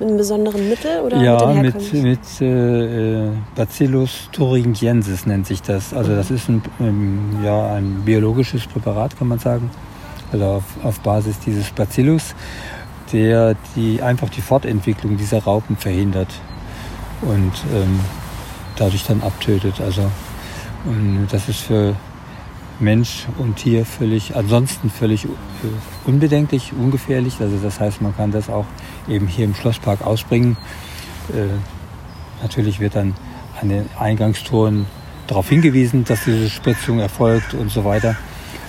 Mit 0.00 0.08
einem 0.08 0.18
besonderen 0.18 0.68
Mittel 0.68 1.00
oder 1.00 1.20
ja, 1.20 1.52
mit, 1.52 1.74
mit, 1.92 2.02
mit 2.02 2.40
äh, 2.40 3.30
Bacillus 3.56 4.28
thuringiensis 4.32 5.26
nennt 5.26 5.46
sich 5.46 5.60
das. 5.60 5.92
Also 5.92 6.14
das 6.14 6.30
ist 6.30 6.48
ein, 6.48 6.62
ähm, 6.80 7.40
ja, 7.44 7.74
ein 7.74 8.02
biologisches 8.04 8.66
Präparat, 8.66 9.18
kann 9.18 9.26
man 9.26 9.40
sagen. 9.40 9.70
Also 10.32 10.44
auf, 10.44 10.64
auf 10.84 11.00
Basis 11.00 11.38
dieses 11.40 11.70
Bacillus 11.70 12.34
der 13.12 13.56
die, 13.76 14.02
einfach 14.02 14.28
die 14.28 14.40
Fortentwicklung 14.40 15.16
dieser 15.16 15.42
Raupen 15.42 15.76
verhindert 15.76 16.32
und 17.22 17.52
ähm, 17.74 18.00
dadurch 18.76 19.04
dann 19.04 19.22
abtötet. 19.22 19.80
Also 19.80 20.10
das 21.30 21.48
ist 21.48 21.60
für 21.60 21.96
Mensch 22.80 23.26
und 23.38 23.56
Tier 23.56 23.84
völlig, 23.84 24.36
ansonsten 24.36 24.90
völlig 24.90 25.24
äh, 25.24 25.28
unbedenklich, 26.04 26.72
ungefährlich. 26.72 27.40
Also 27.40 27.56
das 27.56 27.80
heißt, 27.80 28.00
man 28.00 28.16
kann 28.16 28.30
das 28.30 28.48
auch 28.48 28.66
eben 29.08 29.26
hier 29.26 29.44
im 29.44 29.54
Schlosspark 29.54 30.06
ausbringen. 30.06 30.56
Äh, 31.30 31.48
natürlich 32.42 32.78
wird 32.78 32.94
dann 32.94 33.14
an 33.60 33.68
den 33.68 33.88
Eingangstoren 33.98 34.86
darauf 35.26 35.48
hingewiesen, 35.48 36.04
dass 36.04 36.24
diese 36.24 36.48
Spritzung 36.48 37.00
erfolgt 37.00 37.54
und 37.54 37.70
so 37.70 37.84
weiter, 37.84 38.10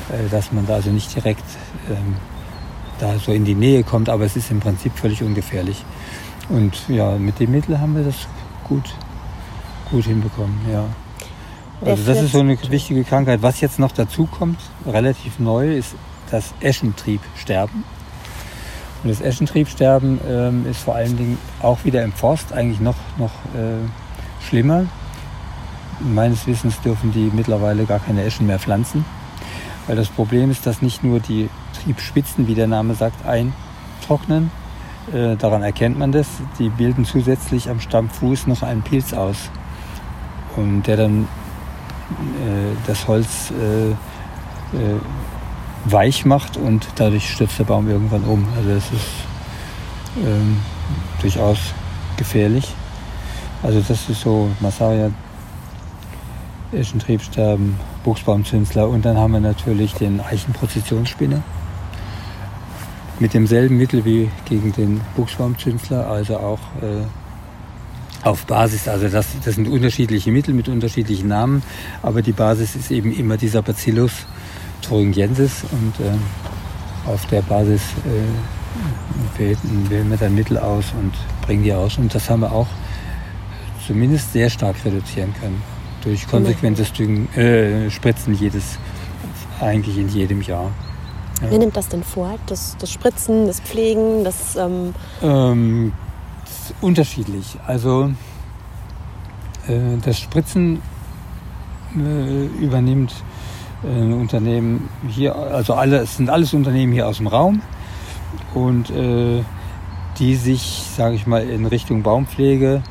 äh, 0.09 0.29
dass 0.31 0.51
man 0.51 0.65
da 0.65 0.75
also 0.75 0.89
nicht 0.89 1.13
direkt 1.15 1.45
ähm, 1.89 2.15
da 2.99 3.17
so 3.17 3.31
in 3.31 3.45
die 3.45 3.55
Nähe 3.55 3.83
kommt, 3.83 4.09
aber 4.09 4.25
es 4.25 4.35
ist 4.35 4.51
im 4.51 4.59
Prinzip 4.59 4.97
völlig 4.97 5.23
ungefährlich. 5.23 5.83
Und 6.49 6.87
ja, 6.89 7.17
mit 7.17 7.39
dem 7.39 7.51
Mittel 7.51 7.79
haben 7.79 7.95
wir 7.95 8.03
das 8.03 8.27
gut, 8.67 8.93
gut 9.91 10.05
hinbekommen, 10.05 10.59
ja. 10.71 10.85
Also 11.85 12.03
das 12.03 12.21
ist 12.21 12.33
so 12.33 12.39
eine 12.39 12.57
wichtige 12.69 13.03
Krankheit. 13.05 13.41
Was 13.41 13.61
jetzt 13.61 13.79
noch 13.79 13.93
dazu 13.93 14.25
kommt, 14.25 14.59
relativ 14.85 15.39
neu, 15.39 15.75
ist 15.75 15.95
das 16.29 16.53
Eschentriebsterben. 16.59 17.83
Und 19.01 19.09
das 19.09 19.21
Eschentriebsterben 19.21 20.19
ähm, 20.27 20.65
ist 20.69 20.81
vor 20.81 20.95
allen 20.95 21.15
Dingen 21.15 21.37
auch 21.61 21.85
wieder 21.85 22.03
im 22.03 22.11
Forst 22.11 22.51
eigentlich 22.51 22.81
noch, 22.81 22.97
noch 23.17 23.31
äh, 23.55 24.45
schlimmer. 24.45 24.85
Meines 26.01 26.47
Wissens 26.47 26.81
dürfen 26.81 27.13
die 27.13 27.31
mittlerweile 27.33 27.85
gar 27.85 27.99
keine 27.99 28.23
Eschen 28.23 28.45
mehr 28.45 28.59
pflanzen. 28.59 29.05
Weil 29.87 29.95
das 29.95 30.09
Problem 30.09 30.51
ist, 30.51 30.65
dass 30.65 30.81
nicht 30.81 31.03
nur 31.03 31.21
die 31.21 31.49
Triebspitzen, 31.89 32.47
wie 32.47 32.53
der 32.53 32.67
Name 32.67 32.93
sagt, 32.93 33.25
eintrocknen. 33.25 34.51
Äh, 35.11 35.35
daran 35.37 35.63
erkennt 35.63 35.97
man 35.97 36.11
das. 36.11 36.27
Die 36.59 36.69
bilden 36.69 37.03
zusätzlich 37.03 37.69
am 37.69 37.79
Stammfuß 37.79 38.45
noch 38.45 38.61
einen 38.61 38.83
Pilz 38.83 39.13
aus. 39.13 39.49
Und 40.55 40.83
der 40.83 40.97
dann 40.97 41.23
äh, 41.23 42.75
das 42.85 43.07
Holz 43.07 43.51
äh, 43.51 43.89
äh, 43.89 44.99
weich 45.85 46.25
macht 46.25 46.57
und 46.57 46.87
dadurch 46.95 47.27
stürzt 47.27 47.57
der 47.57 47.63
Baum 47.63 47.89
irgendwann 47.89 48.23
um. 48.25 48.47
Also 48.55 48.69
das 48.69 48.83
ist 48.91 50.23
ähm, 50.23 50.57
durchaus 51.21 51.57
gefährlich. 52.17 52.67
Also 53.63 53.81
das 53.81 54.09
ist 54.09 54.21
so 54.21 54.49
Massaria, 54.59 55.09
Eschentriebsterben, 56.71 57.79
Buchsbaumzünsler 58.03 58.87
und 58.87 59.05
dann 59.05 59.17
haben 59.17 59.33
wir 59.33 59.39
natürlich 59.39 59.95
den 59.95 60.21
Eichenprozessionsspinner 60.21 61.41
mit 63.19 63.33
demselben 63.33 63.77
Mittel 63.77 64.05
wie 64.05 64.29
gegen 64.45 64.71
den 64.73 65.01
Buchsbaumzünsler, 65.15 66.07
also 66.07 66.37
auch 66.37 66.59
äh, 66.81 67.05
auf 68.23 68.45
Basis, 68.45 68.87
also 68.87 69.07
das, 69.07 69.27
das 69.43 69.55
sind 69.55 69.67
unterschiedliche 69.67 70.31
Mittel 70.31 70.53
mit 70.53 70.67
unterschiedlichen 70.67 71.27
Namen, 71.27 71.63
aber 72.01 72.21
die 72.21 72.33
Basis 72.33 72.75
ist 72.75 72.91
eben 72.91 73.13
immer 73.13 73.37
dieser 73.37 73.61
Bacillus 73.61 74.11
thuringiensis 74.81 75.63
und 75.71 76.05
äh, 76.05 77.09
auf 77.09 77.25
der 77.27 77.41
Basis 77.41 77.81
äh, 78.05 79.39
wählen, 79.39 79.89
wählen 79.89 80.09
wir 80.09 80.17
dann 80.17 80.35
Mittel 80.35 80.57
aus 80.57 80.85
und 80.99 81.13
bringen 81.45 81.63
die 81.63 81.73
aus 81.73 81.97
und 81.97 82.13
das 82.13 82.29
haben 82.29 82.41
wir 82.41 82.51
auch 82.51 82.67
zumindest 83.87 84.33
sehr 84.33 84.49
stark 84.49 84.75
reduzieren 84.85 85.33
können 85.39 85.61
durch 86.03 86.27
konsequentes 86.27 86.93
Düngen, 86.93 87.33
äh, 87.35 87.89
Spritzen 87.89 88.33
jedes, 88.33 88.77
eigentlich 89.59 89.97
in 89.97 90.09
jedem 90.09 90.41
Jahr. 90.41 90.71
Ja. 91.41 91.51
Wie 91.51 91.57
nimmt 91.57 91.77
das 91.77 91.87
denn 91.87 92.03
vor? 92.03 92.35
Das, 92.47 92.75
das 92.79 92.91
Spritzen, 92.91 93.47
das 93.47 93.59
Pflegen, 93.59 94.23
das... 94.23 94.55
Ähm 94.55 94.93
ähm, 95.21 95.93
unterschiedlich. 96.81 97.57
Also 97.65 98.11
äh, 99.67 99.97
das 100.03 100.19
Spritzen 100.19 100.81
äh, 101.95 102.45
übernimmt 102.63 103.13
äh, 103.83 104.13
Unternehmen 104.13 104.89
hier, 105.07 105.35
also 105.35 105.73
alle, 105.73 105.99
es 105.99 106.17
sind 106.17 106.29
alles 106.29 106.53
Unternehmen 106.53 106.91
hier 106.93 107.07
aus 107.07 107.17
dem 107.17 107.27
Raum 107.27 107.61
und 108.53 108.89
äh, 108.89 109.43
die 110.19 110.35
sich, 110.35 110.83
sage 110.95 111.15
ich 111.15 111.25
mal, 111.27 111.47
in 111.47 111.65
Richtung 111.65 112.03
Baumpflege 112.03 112.83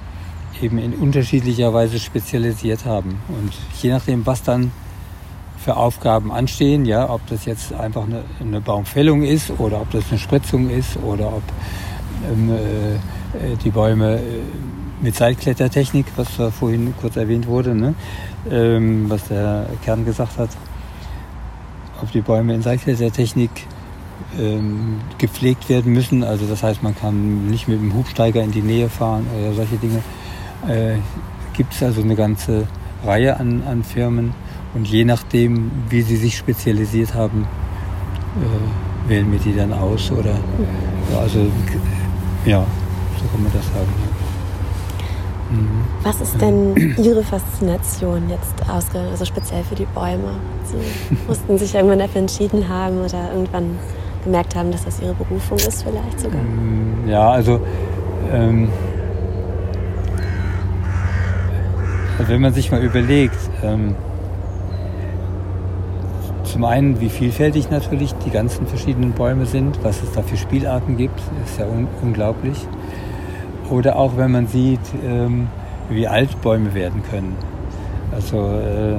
eben 0.62 0.78
in 0.78 0.94
unterschiedlicher 0.94 1.72
Weise 1.74 1.98
spezialisiert 1.98 2.84
haben. 2.84 3.20
Und 3.28 3.52
je 3.82 3.90
nachdem, 3.90 4.26
was 4.26 4.42
dann 4.42 4.72
für 5.58 5.76
Aufgaben 5.76 6.32
anstehen, 6.32 6.84
ja, 6.84 7.08
ob 7.10 7.26
das 7.26 7.44
jetzt 7.44 7.72
einfach 7.72 8.04
eine, 8.04 8.22
eine 8.40 8.60
Baumfällung 8.60 9.22
ist 9.22 9.50
oder 9.58 9.80
ob 9.80 9.90
das 9.90 10.04
eine 10.10 10.18
Spritzung 10.18 10.70
ist 10.70 10.96
oder 11.02 11.28
ob 11.28 11.42
ähm, 12.30 12.50
äh, 12.50 13.56
die 13.62 13.70
Bäume 13.70 14.16
äh, 14.16 14.20
mit 15.00 15.14
Seilklettertechnik, 15.14 16.06
was 16.16 16.28
vorhin 16.52 16.94
kurz 17.00 17.16
erwähnt 17.16 17.46
wurde, 17.46 17.74
ne, 17.74 17.94
ähm, 18.50 19.08
was 19.08 19.28
der 19.28 19.66
Kern 19.84 20.04
gesagt 20.04 20.38
hat, 20.38 20.50
ob 22.02 22.10
die 22.12 22.20
Bäume 22.20 22.54
in 22.54 22.62
Seilklettertechnik 22.62 23.50
ähm, 24.38 24.98
gepflegt 25.18 25.68
werden 25.68 25.92
müssen. 25.92 26.24
Also 26.24 26.46
das 26.46 26.62
heißt, 26.62 26.82
man 26.82 26.96
kann 26.96 27.48
nicht 27.48 27.68
mit 27.68 27.80
dem 27.80 27.94
Hubsteiger 27.94 28.42
in 28.42 28.52
die 28.52 28.62
Nähe 28.62 28.88
fahren 28.88 29.26
oder 29.38 29.54
solche 29.54 29.76
Dinge 29.76 30.02
äh, 30.66 30.96
gibt 31.52 31.74
es 31.74 31.82
also 31.82 32.02
eine 32.02 32.14
ganze 32.14 32.66
Reihe 33.04 33.38
an, 33.38 33.62
an 33.66 33.84
Firmen. 33.84 34.34
Und 34.74 34.86
je 34.86 35.04
nachdem, 35.04 35.70
wie 35.88 36.02
sie 36.02 36.16
sich 36.16 36.36
spezialisiert 36.36 37.14
haben, 37.14 37.46
äh, 38.36 39.10
wählen 39.10 39.30
wir 39.32 39.38
die 39.38 39.56
dann 39.56 39.72
aus. 39.72 40.10
Oder 40.10 40.36
also 41.20 41.46
ja, 42.44 42.64
so 43.18 43.24
kann 43.32 43.42
man 43.42 43.52
das 43.52 43.66
sagen. 43.66 43.92
Mhm. 45.50 45.84
Was 46.02 46.20
ist 46.20 46.40
denn 46.40 46.94
Ihre 47.02 47.22
Faszination 47.22 48.28
jetzt 48.28 48.68
ausgegangen, 48.68 49.10
also 49.10 49.24
speziell 49.24 49.64
für 49.64 49.74
die 49.74 49.86
Bäume? 49.86 50.34
Sie 50.64 51.16
mussten 51.26 51.58
sich 51.58 51.74
irgendwann 51.74 52.00
dafür 52.00 52.20
entschieden 52.20 52.68
haben 52.68 52.98
oder 52.98 53.32
irgendwann 53.32 53.78
gemerkt 54.24 54.54
haben, 54.54 54.70
dass 54.70 54.84
das 54.84 55.00
Ihre 55.00 55.14
Berufung 55.14 55.56
ist, 55.58 55.82
vielleicht 55.82 56.20
sogar? 56.20 56.42
Mm, 56.42 57.08
ja, 57.08 57.30
also 57.30 57.60
ähm, 58.30 58.68
wenn 62.26 62.40
man 62.40 62.52
sich 62.52 62.70
mal 62.70 62.82
überlegt, 62.82 63.38
ähm, 63.62 63.94
zum 66.48 66.64
einen, 66.64 67.00
wie 67.00 67.08
vielfältig 67.08 67.70
natürlich 67.70 68.14
die 68.24 68.30
ganzen 68.30 68.66
verschiedenen 68.66 69.12
Bäume 69.12 69.46
sind, 69.46 69.78
was 69.82 70.02
es 70.02 70.12
da 70.12 70.22
für 70.22 70.36
Spielarten 70.36 70.96
gibt, 70.96 71.20
ist 71.44 71.58
ja 71.58 71.66
un 71.66 71.86
unglaublich. 72.02 72.66
Oder 73.70 73.96
auch 73.96 74.16
wenn 74.16 74.32
man 74.32 74.46
sieht, 74.46 74.80
ähm, 75.04 75.48
wie 75.90 76.08
alt 76.08 76.40
Bäume 76.40 76.74
werden 76.74 77.02
können. 77.10 77.36
Also 78.12 78.38
äh, 78.38 78.96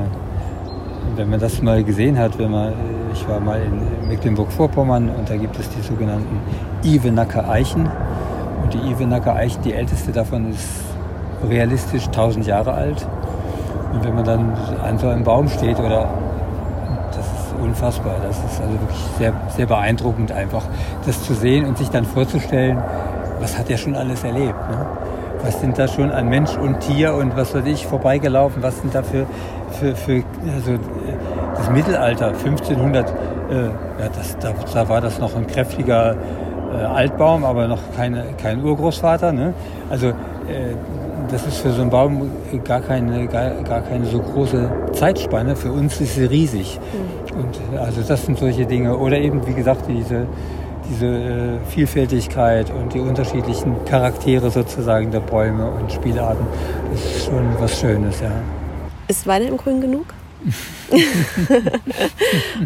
wenn 1.16 1.30
man 1.30 1.40
das 1.40 1.62
mal 1.62 1.84
gesehen 1.84 2.20
hat, 2.20 2.38
wenn 2.38 2.52
man, 2.52 2.74
ich 3.14 3.28
war 3.28 3.40
mal 3.40 3.60
in 3.62 4.08
Mecklenburg-Vorpommern 4.08 5.10
und 5.10 5.30
da 5.30 5.36
gibt 5.36 5.58
es 5.60 5.70
die 5.70 5.82
sogenannten 5.82 6.40
Ivenacker 6.84 7.50
Eichen. 7.50 7.90
Und 8.64 8.74
die 8.74 8.92
Ivenacker 8.92 9.36
Eichen, 9.36 9.62
die 9.64 9.74
älteste 9.74 10.12
davon 10.12 10.52
ist 10.52 10.68
realistisch 11.50 12.06
1000 12.06 12.46
Jahre 12.46 12.74
alt. 12.74 13.08
Und 13.92 14.04
wenn 14.04 14.14
man 14.14 14.24
dann 14.24 14.54
an 14.84 15.00
so 15.00 15.08
einem 15.08 15.24
Baum 15.24 15.48
steht 15.50 15.80
oder 15.80 16.10
unfassbar. 17.60 18.16
Das 18.22 18.38
ist 18.38 18.62
also 18.62 18.74
wirklich 18.74 19.00
sehr, 19.18 19.34
sehr 19.56 19.66
beeindruckend 19.66 20.32
einfach, 20.32 20.64
das 21.06 21.24
zu 21.24 21.34
sehen 21.34 21.66
und 21.66 21.78
sich 21.78 21.90
dann 21.90 22.06
vorzustellen, 22.06 22.82
was 23.40 23.58
hat 23.58 23.70
er 23.70 23.78
schon 23.78 23.96
alles 23.96 24.24
erlebt. 24.24 24.70
Ne? 24.70 24.86
Was 25.42 25.62
sind 25.62 25.78
da 25.78 25.88
schon 25.88 26.12
an 26.12 26.28
Mensch 26.28 26.56
und 26.58 26.82
Tier 26.82 27.14
und 27.14 27.38
was 27.38 27.56
weiß 27.56 27.66
ich 27.66 27.88
vorbeigelaufen? 27.88 28.62
Was 28.62 28.82
sind 28.82 28.94
da 28.94 29.04
für, 29.04 29.26
für, 29.72 29.96
für 29.96 30.24
also 30.54 30.78
das 31.56 31.70
Mittelalter, 31.70 32.28
1500, 32.28 33.10
äh, 33.50 33.64
ja, 33.64 33.70
das, 34.14 34.38
da, 34.40 34.54
da 34.74 34.90
war 34.90 35.00
das 35.00 35.20
noch 35.20 35.36
ein 35.36 35.48
kräftiger 35.48 36.16
äh, 36.74 36.84
Altbaum, 36.84 37.46
aber 37.46 37.68
noch 37.68 37.80
keine, 37.96 38.26
kein 38.42 38.64
Urgroßvater. 38.64 39.32
Ne? 39.32 39.54
Also 39.90 40.08
äh, 40.08 40.14
das 41.32 41.46
ist 41.46 41.58
für 41.60 41.72
so 41.72 41.82
einen 41.82 41.90
Baum 41.90 42.32
gar 42.64 42.82
keine, 42.82 43.28
gar, 43.28 43.52
gar 43.64 43.82
keine 43.82 44.06
so 44.06 44.20
große 44.20 44.70
Zeitspanne. 44.94 45.56
Für 45.56 45.72
uns 45.72 46.00
ist 46.02 46.16
sie 46.16 46.26
riesig. 46.26 46.80
Mhm. 46.80 47.19
Und 47.34 47.60
also 47.78 48.02
das 48.02 48.26
sind 48.26 48.40
solche 48.40 48.66
Dinge. 48.66 48.98
Oder 48.98 49.18
eben, 49.18 49.46
wie 49.46 49.54
gesagt, 49.54 49.86
diese, 49.88 50.28
diese 50.90 51.06
äh, 51.06 51.60
Vielfältigkeit 51.70 52.72
und 52.72 52.94
die 52.94 53.00
unterschiedlichen 53.00 53.76
Charaktere 53.86 54.50
sozusagen 54.50 55.12
der 55.12 55.20
Bäume 55.20 55.70
und 55.70 55.92
Spielarten. 55.92 56.46
Das 56.92 57.04
ist 57.04 57.26
schon 57.26 57.56
was 57.60 57.80
Schönes, 57.80 58.20
ja. 58.22 58.32
Ist 59.08 59.28
Weine 59.28 59.46
im 59.46 59.58
Grün 59.58 59.82
genug? 59.82 60.14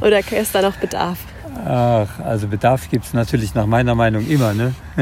Oder 0.01 0.19
ist 0.19 0.53
da 0.53 0.61
noch 0.61 0.75
Bedarf? 0.75 1.17
Ach, 1.65 2.19
also 2.19 2.47
Bedarf 2.47 2.89
gibt 2.89 3.05
es 3.05 3.13
natürlich 3.13 3.55
nach 3.55 3.65
meiner 3.65 3.95
Meinung 3.95 4.27
immer. 4.27 4.53
Ne? 4.53 4.73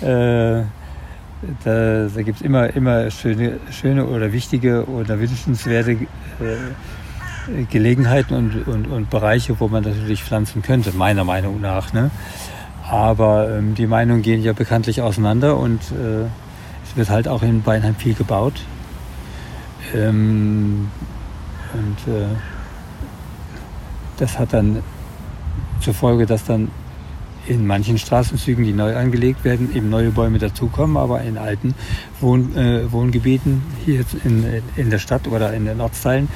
äh, 0.00 0.62
da, 1.64 2.08
da 2.14 2.22
gibt 2.22 2.40
es 2.40 2.42
immer, 2.42 2.74
immer 2.74 3.10
schöne, 3.10 3.58
schöne 3.70 4.06
oder 4.06 4.32
wichtige 4.32 4.84
oder 4.86 5.18
wünschenswerte 5.18 5.92
äh, 5.92 6.06
Gelegenheiten 7.70 8.34
und, 8.34 8.66
und, 8.66 8.86
und 8.86 9.10
Bereiche, 9.10 9.58
wo 9.60 9.68
man 9.68 9.84
natürlich 9.84 10.22
pflanzen 10.22 10.62
könnte, 10.62 10.92
meiner 10.92 11.24
Meinung 11.24 11.60
nach. 11.60 11.92
Ne? 11.92 12.10
Aber 12.88 13.50
ähm, 13.50 13.74
die 13.74 13.86
Meinungen 13.86 14.22
gehen 14.22 14.42
ja 14.42 14.52
bekanntlich 14.52 15.02
auseinander 15.02 15.56
und 15.56 15.80
äh, 15.92 16.24
es 16.84 16.96
wird 16.96 17.10
halt 17.10 17.28
auch 17.28 17.42
in 17.42 17.62
Beinheim 17.62 17.94
viel 17.94 18.14
gebaut. 18.14 18.62
Ähm, 19.94 20.88
und 21.74 22.12
äh, 22.12 22.26
das 24.18 24.38
hat 24.38 24.52
dann 24.52 24.82
zur 25.80 25.94
Folge, 25.94 26.26
dass 26.26 26.44
dann 26.44 26.70
in 27.46 27.66
manchen 27.66 27.98
Straßenzügen, 27.98 28.64
die 28.64 28.72
neu 28.72 28.94
angelegt 28.96 29.44
werden, 29.44 29.74
eben 29.74 29.88
neue 29.88 30.10
Bäume 30.10 30.38
dazukommen, 30.38 30.96
aber 30.96 31.22
in 31.22 31.38
alten 31.38 31.74
Wohn, 32.20 32.54
äh, 32.56 32.90
Wohngebieten 32.92 33.62
hier 33.84 34.04
in, 34.24 34.62
in 34.76 34.90
der 34.90 34.98
Stadt 34.98 35.26
oder 35.28 35.52
in 35.54 35.64
den 35.64 35.80
Ortsteilen 35.80 36.28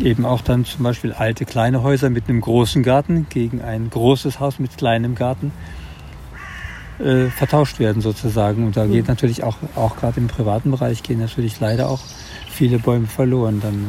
eben 0.00 0.24
auch 0.24 0.40
dann 0.40 0.64
zum 0.64 0.84
Beispiel 0.84 1.12
alte 1.12 1.44
kleine 1.44 1.82
Häuser 1.82 2.10
mit 2.10 2.28
einem 2.28 2.40
großen 2.40 2.82
Garten 2.82 3.26
gegen 3.28 3.62
ein 3.62 3.90
großes 3.90 4.40
Haus 4.40 4.58
mit 4.58 4.76
kleinem 4.76 5.14
Garten 5.14 5.52
äh, 6.98 7.26
vertauscht 7.26 7.78
werden 7.78 8.02
sozusagen. 8.02 8.64
Und 8.64 8.76
da 8.76 8.86
geht 8.86 9.04
mhm. 9.04 9.08
natürlich 9.08 9.44
auch, 9.44 9.56
auch 9.74 9.96
gerade 9.96 10.20
im 10.20 10.28
privaten 10.28 10.70
Bereich 10.70 11.02
gehen 11.02 11.20
natürlich 11.20 11.60
leider 11.60 11.88
auch 11.88 12.00
viele 12.50 12.78
Bäume 12.78 13.06
verloren 13.06 13.60
dann. 13.60 13.82
Ne? 13.82 13.88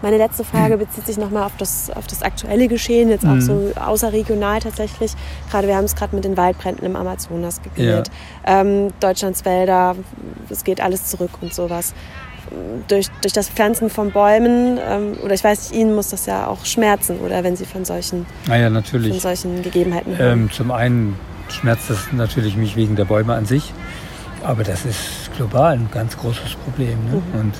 Meine 0.00 0.16
letzte 0.16 0.44
Frage 0.44 0.78
bezieht 0.78 1.06
sich 1.06 1.16
nochmal 1.16 1.42
auf 1.42 1.56
das, 1.58 1.90
auf 1.90 2.06
das 2.06 2.22
aktuelle 2.22 2.68
Geschehen, 2.68 3.08
jetzt 3.08 3.24
auch 3.24 3.34
mhm. 3.34 3.40
so 3.40 3.72
außerregional 3.74 4.60
tatsächlich. 4.60 5.12
Gerade 5.50 5.66
wir 5.66 5.76
haben 5.76 5.86
es 5.86 5.96
gerade 5.96 6.14
mit 6.14 6.24
den 6.24 6.36
Waldbränden 6.36 6.86
im 6.86 6.94
Amazonasgebiet, 6.94 7.84
ja. 7.84 8.02
ähm, 8.44 8.92
Deutschlands 9.00 9.44
Wälder, 9.44 9.96
es 10.50 10.62
geht 10.62 10.80
alles 10.80 11.06
zurück 11.06 11.30
und 11.40 11.52
sowas. 11.52 11.94
Durch, 12.88 13.08
durch 13.20 13.32
das 13.32 13.48
Pflanzen 13.48 13.90
von 13.90 14.10
Bäumen, 14.10 14.78
ähm, 14.78 15.12
oder 15.22 15.34
ich 15.34 15.44
weiß 15.44 15.70
nicht, 15.70 15.80
Ihnen 15.80 15.94
muss 15.94 16.08
das 16.08 16.26
ja 16.26 16.46
auch 16.46 16.64
schmerzen, 16.64 17.18
oder 17.20 17.44
wenn 17.44 17.56
Sie 17.56 17.64
von 17.64 17.84
solchen, 17.84 18.26
ah 18.48 18.56
ja, 18.56 18.70
natürlich. 18.70 19.10
Von 19.10 19.20
solchen 19.20 19.62
Gegebenheiten 19.62 20.16
hören. 20.16 20.40
Ähm, 20.40 20.50
zum 20.50 20.70
einen 20.70 21.16
schmerzt 21.48 21.90
das 21.90 22.12
natürlich 22.12 22.56
mich 22.56 22.76
wegen 22.76 22.96
der 22.96 23.04
Bäume 23.04 23.34
an 23.34 23.46
sich, 23.46 23.72
aber 24.42 24.64
das 24.64 24.84
ist 24.84 25.30
global 25.36 25.74
ein 25.74 25.88
ganz 25.92 26.16
großes 26.16 26.54
Problem. 26.64 26.98
Ne? 27.10 27.22
Mhm. 27.32 27.40
Und 27.40 27.54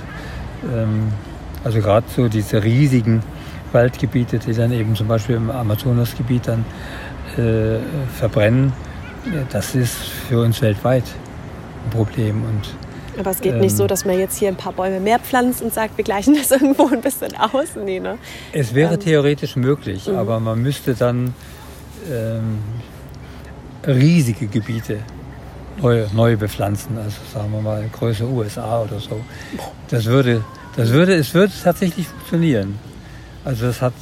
ähm, 0.72 1.12
also 1.64 1.80
gerade 1.80 2.06
so 2.14 2.28
diese 2.28 2.62
riesigen 2.62 3.22
Waldgebiete, 3.72 4.38
die 4.38 4.52
dann 4.52 4.72
eben 4.72 4.94
zum 4.94 5.08
Beispiel 5.08 5.36
im 5.36 5.50
Amazonasgebiet 5.50 6.48
dann 6.48 6.64
äh, 7.36 7.78
verbrennen, 8.18 8.72
das 9.50 9.74
ist 9.74 9.96
für 10.28 10.40
uns 10.40 10.62
weltweit 10.62 11.04
ein 11.84 11.90
Problem. 11.90 12.44
Und, 12.44 12.74
Aber 13.18 13.30
es 13.30 13.40
geht 13.40 13.54
ähm, 13.54 13.60
nicht 13.60 13.76
so, 13.76 13.86
dass 13.86 14.04
man 14.04 14.18
jetzt 14.18 14.38
hier 14.38 14.48
ein 14.48 14.56
paar 14.56 14.72
Bäume 14.72 15.00
mehr 15.00 15.18
pflanzt 15.18 15.62
und 15.62 15.72
sagt, 15.72 15.96
wir 15.96 16.04
gleichen 16.04 16.34
das 16.38 16.50
irgendwo 16.50 16.88
ein 16.88 17.00
bisschen 17.00 17.36
aus. 17.36 17.76
Nee, 17.82 18.00
ne? 18.00 18.18
Es 18.52 18.74
wäre 18.74 18.94
ähm, 18.94 19.00
theoretisch 19.00 19.56
möglich, 19.56 20.06
mhm. 20.06 20.16
aber 20.16 20.40
man 20.40 20.60
müsste 20.62 20.94
dann 20.94 21.34
ähm, 22.10 22.58
riesige 23.86 24.46
Gebiete 24.46 24.98
neu, 25.80 26.06
neu 26.12 26.36
bepflanzen, 26.36 26.98
also 26.98 27.16
sagen 27.32 27.52
wir 27.52 27.60
mal 27.60 27.88
Größe 27.92 28.24
USA 28.24 28.82
oder 28.82 28.98
so. 28.98 29.20
Das 29.88 30.04
würde 30.06 30.42
das 30.78 30.90
würde, 30.90 31.14
es 31.14 31.34
würde 31.34 31.52
tatsächlich 31.64 32.06
funktionieren. 32.06 32.78
Also 33.44 33.66
das 33.66 33.82
hat, 33.82 33.94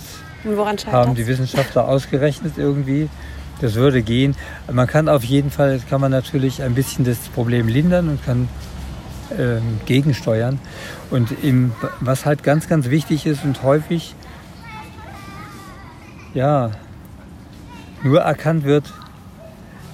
haben 0.92 1.14
die 1.14 1.26
Wissenschaftler 1.26 1.88
ausgerechnet 1.88 2.58
irgendwie. 2.58 3.08
Das 3.62 3.76
würde 3.76 4.02
gehen. 4.02 4.36
Man 4.70 4.86
kann 4.86 5.08
auf 5.08 5.24
jeden 5.24 5.50
Fall, 5.50 5.80
kann 5.88 6.02
man 6.02 6.10
natürlich 6.10 6.62
ein 6.62 6.74
bisschen 6.74 7.06
das 7.06 7.16
Problem 7.34 7.68
lindern 7.68 8.10
und 8.10 8.22
kann 8.22 8.50
ähm, 9.36 9.80
gegensteuern. 9.86 10.58
Und 11.10 11.30
im, 11.42 11.72
was 12.00 12.26
halt 12.26 12.42
ganz, 12.42 12.68
ganz 12.68 12.90
wichtig 12.90 13.26
ist 13.26 13.44
und 13.44 13.62
häufig 13.62 14.14
ja, 16.34 16.70
nur 18.02 18.20
erkannt 18.20 18.64
wird, 18.64 18.92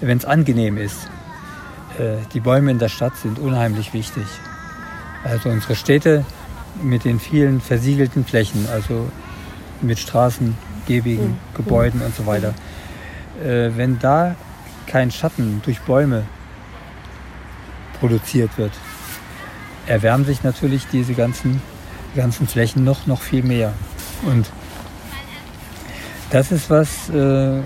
wenn 0.01 0.19
es 0.19 0.25
angenehm 0.25 0.77
ist. 0.77 1.09
Äh, 1.99 2.17
die 2.35 2.41
Bäume 2.41 2.71
in 2.71 2.79
der 2.79 2.89
Stadt 2.89 3.17
sind 3.17 3.39
unheimlich 3.39 3.95
wichtig. 3.95 4.25
Also 5.25 5.51
unsere 5.51 5.77
Städte 5.77 6.25
mit 6.83 7.05
den 7.05 7.21
vielen 7.21 7.61
versiegelten 7.61 8.25
Flächen, 8.25 8.67
also 8.73 9.09
mit 9.81 9.99
Straßen, 9.99 10.57
Gehwegen, 10.87 11.29
mhm. 11.29 11.39
Gebäuden 11.55 12.03
und 12.03 12.15
so 12.15 12.27
weiter. 12.27 12.55
Äh, 13.41 13.71
wenn 13.77 13.99
da 14.01 14.35
kein 14.87 15.11
Schatten 15.11 15.63
durch 15.65 15.81
Bäume 15.83 16.25
produziert 18.01 18.59
wird, 18.59 18.73
erwärmen 19.87 20.25
sich 20.25 20.43
natürlich 20.43 20.87
diese 20.87 21.15
ganzen, 21.15 21.61
ganzen 22.15 22.47
Flächen 22.47 22.85
noch, 22.85 23.07
noch 23.07 23.21
viel 23.21 23.43
mehr. 23.43 23.73
Und 24.25 24.51
das 26.31 26.53
ist 26.53 26.71
was, 26.71 27.11
äh, 27.11 27.61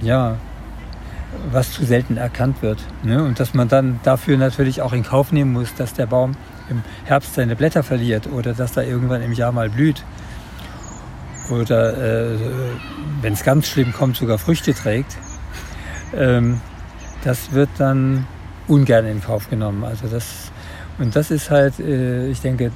ja, 0.00 0.36
was 1.52 1.72
zu 1.72 1.84
selten 1.84 2.16
erkannt 2.16 2.62
wird. 2.62 2.78
Ne? 3.02 3.22
Und 3.22 3.38
dass 3.38 3.54
man 3.54 3.68
dann 3.68 4.00
dafür 4.02 4.36
natürlich 4.36 4.82
auch 4.82 4.92
in 4.92 5.02
Kauf 5.02 5.32
nehmen 5.32 5.52
muss, 5.52 5.74
dass 5.74 5.94
der 5.94 6.06
Baum 6.06 6.32
im 6.70 6.82
Herbst 7.04 7.34
seine 7.34 7.56
Blätter 7.56 7.82
verliert 7.82 8.26
oder 8.26 8.52
dass 8.52 8.76
er 8.76 8.86
irgendwann 8.86 9.22
im 9.22 9.32
Jahr 9.32 9.52
mal 9.52 9.70
blüht. 9.70 10.04
Oder 11.50 12.32
äh, 12.32 12.38
wenn 13.22 13.32
es 13.32 13.42
ganz 13.42 13.68
schlimm 13.68 13.92
kommt, 13.92 14.16
sogar 14.16 14.38
Früchte 14.38 14.74
trägt. 14.74 15.16
Ähm, 16.14 16.60
das 17.24 17.52
wird 17.52 17.70
dann 17.78 18.26
ungern 18.66 19.06
in 19.06 19.22
Kauf 19.22 19.48
genommen. 19.48 19.84
Also 19.84 20.08
das, 20.08 20.52
und 20.98 21.14
das 21.14 21.30
ist 21.30 21.50
halt, 21.50 21.78
äh, 21.80 22.28
ich 22.28 22.40
denke, 22.40 22.72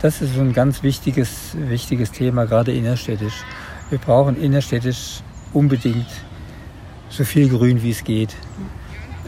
das 0.00 0.20
ist 0.20 0.34
so 0.34 0.40
ein 0.40 0.52
ganz 0.52 0.82
wichtiges, 0.82 1.52
wichtiges 1.54 2.12
Thema, 2.12 2.44
gerade 2.44 2.72
innerstädtisch. 2.72 3.44
Wir 3.90 3.98
brauchen 3.98 4.40
innerstädtisch 4.40 5.20
unbedingt 5.52 6.06
so 7.08 7.24
viel 7.24 7.48
Grün, 7.48 7.82
wie 7.82 7.90
es 7.90 8.04
geht 8.04 8.36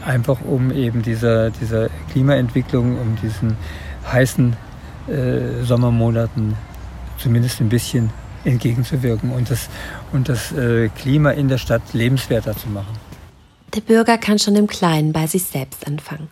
einfach 0.05 0.39
um 0.41 0.71
eben 0.71 1.01
dieser, 1.01 1.49
dieser 1.51 1.89
Klimaentwicklung, 2.11 2.99
um 2.99 3.17
diesen 3.21 3.57
heißen 4.11 4.55
äh, 5.07 5.63
Sommermonaten 5.63 6.55
zumindest 7.17 7.59
ein 7.59 7.69
bisschen 7.69 8.09
entgegenzuwirken 8.45 9.31
und 9.31 9.51
das, 9.51 9.69
und 10.13 10.29
das 10.29 10.51
äh, 10.53 10.89
Klima 10.89 11.31
in 11.31 11.49
der 11.49 11.57
Stadt 11.57 11.81
lebenswerter 11.93 12.55
zu 12.55 12.69
machen. 12.69 12.97
Der 13.75 13.81
Bürger 13.81 14.17
kann 14.17 14.39
schon 14.39 14.55
im 14.55 14.67
Kleinen 14.67 15.11
bei 15.11 15.27
sich 15.27 15.43
selbst 15.43 15.85
anfangen. 15.85 16.29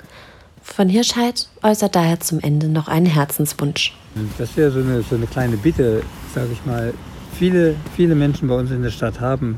Von 0.76 0.89
Hirscheid 0.89 1.47
äußert 1.63 1.95
daher 1.95 2.20
zum 2.20 2.39
Ende 2.39 2.68
noch 2.68 2.88
einen 2.88 3.07
Herzenswunsch. 3.07 3.95
Das 4.38 4.55
wäre 4.55 4.70
so 4.70 4.80
eine, 4.80 5.01
so 5.01 5.15
eine 5.15 5.26
kleine 5.26 5.57
Bitte, 5.57 6.03
sage 6.36 6.49
ich 6.53 6.63
mal. 6.65 6.93
Viele, 7.34 7.76
viele 7.95 8.13
Menschen 8.13 8.47
bei 8.47 8.55
uns 8.55 8.70
in 8.70 8.84
der 8.84 8.91
Stadt 8.91 9.20
haben 9.20 9.57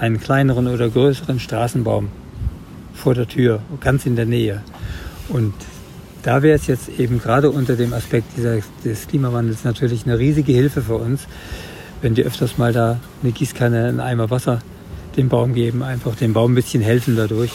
einen 0.00 0.18
kleineren 0.18 0.66
oder 0.66 0.88
größeren 0.88 1.38
Straßenbaum 1.38 2.08
vor 2.92 3.14
der 3.14 3.28
Tür, 3.28 3.60
ganz 3.80 4.04
in 4.04 4.16
der 4.16 4.26
Nähe. 4.26 4.62
Und 5.28 5.54
da 6.22 6.42
wäre 6.42 6.56
es 6.56 6.66
jetzt 6.66 6.88
eben 6.98 7.20
gerade 7.20 7.50
unter 7.50 7.76
dem 7.76 7.92
Aspekt 7.92 8.36
dieser, 8.36 8.58
des 8.84 9.06
Klimawandels 9.06 9.62
natürlich 9.62 10.06
eine 10.06 10.18
riesige 10.18 10.52
Hilfe 10.52 10.82
für 10.82 10.96
uns, 10.96 11.28
wenn 12.02 12.14
die 12.14 12.24
öfters 12.24 12.58
mal 12.58 12.72
da 12.72 12.98
eine 13.22 13.30
Gießkanne, 13.32 13.86
einen 13.86 14.00
Eimer 14.00 14.30
Wasser 14.30 14.58
dem 15.16 15.28
Baum 15.28 15.54
geben, 15.54 15.82
einfach 15.84 16.16
dem 16.16 16.32
Baum 16.32 16.52
ein 16.52 16.54
bisschen 16.56 16.82
helfen 16.82 17.16
dadurch. 17.16 17.52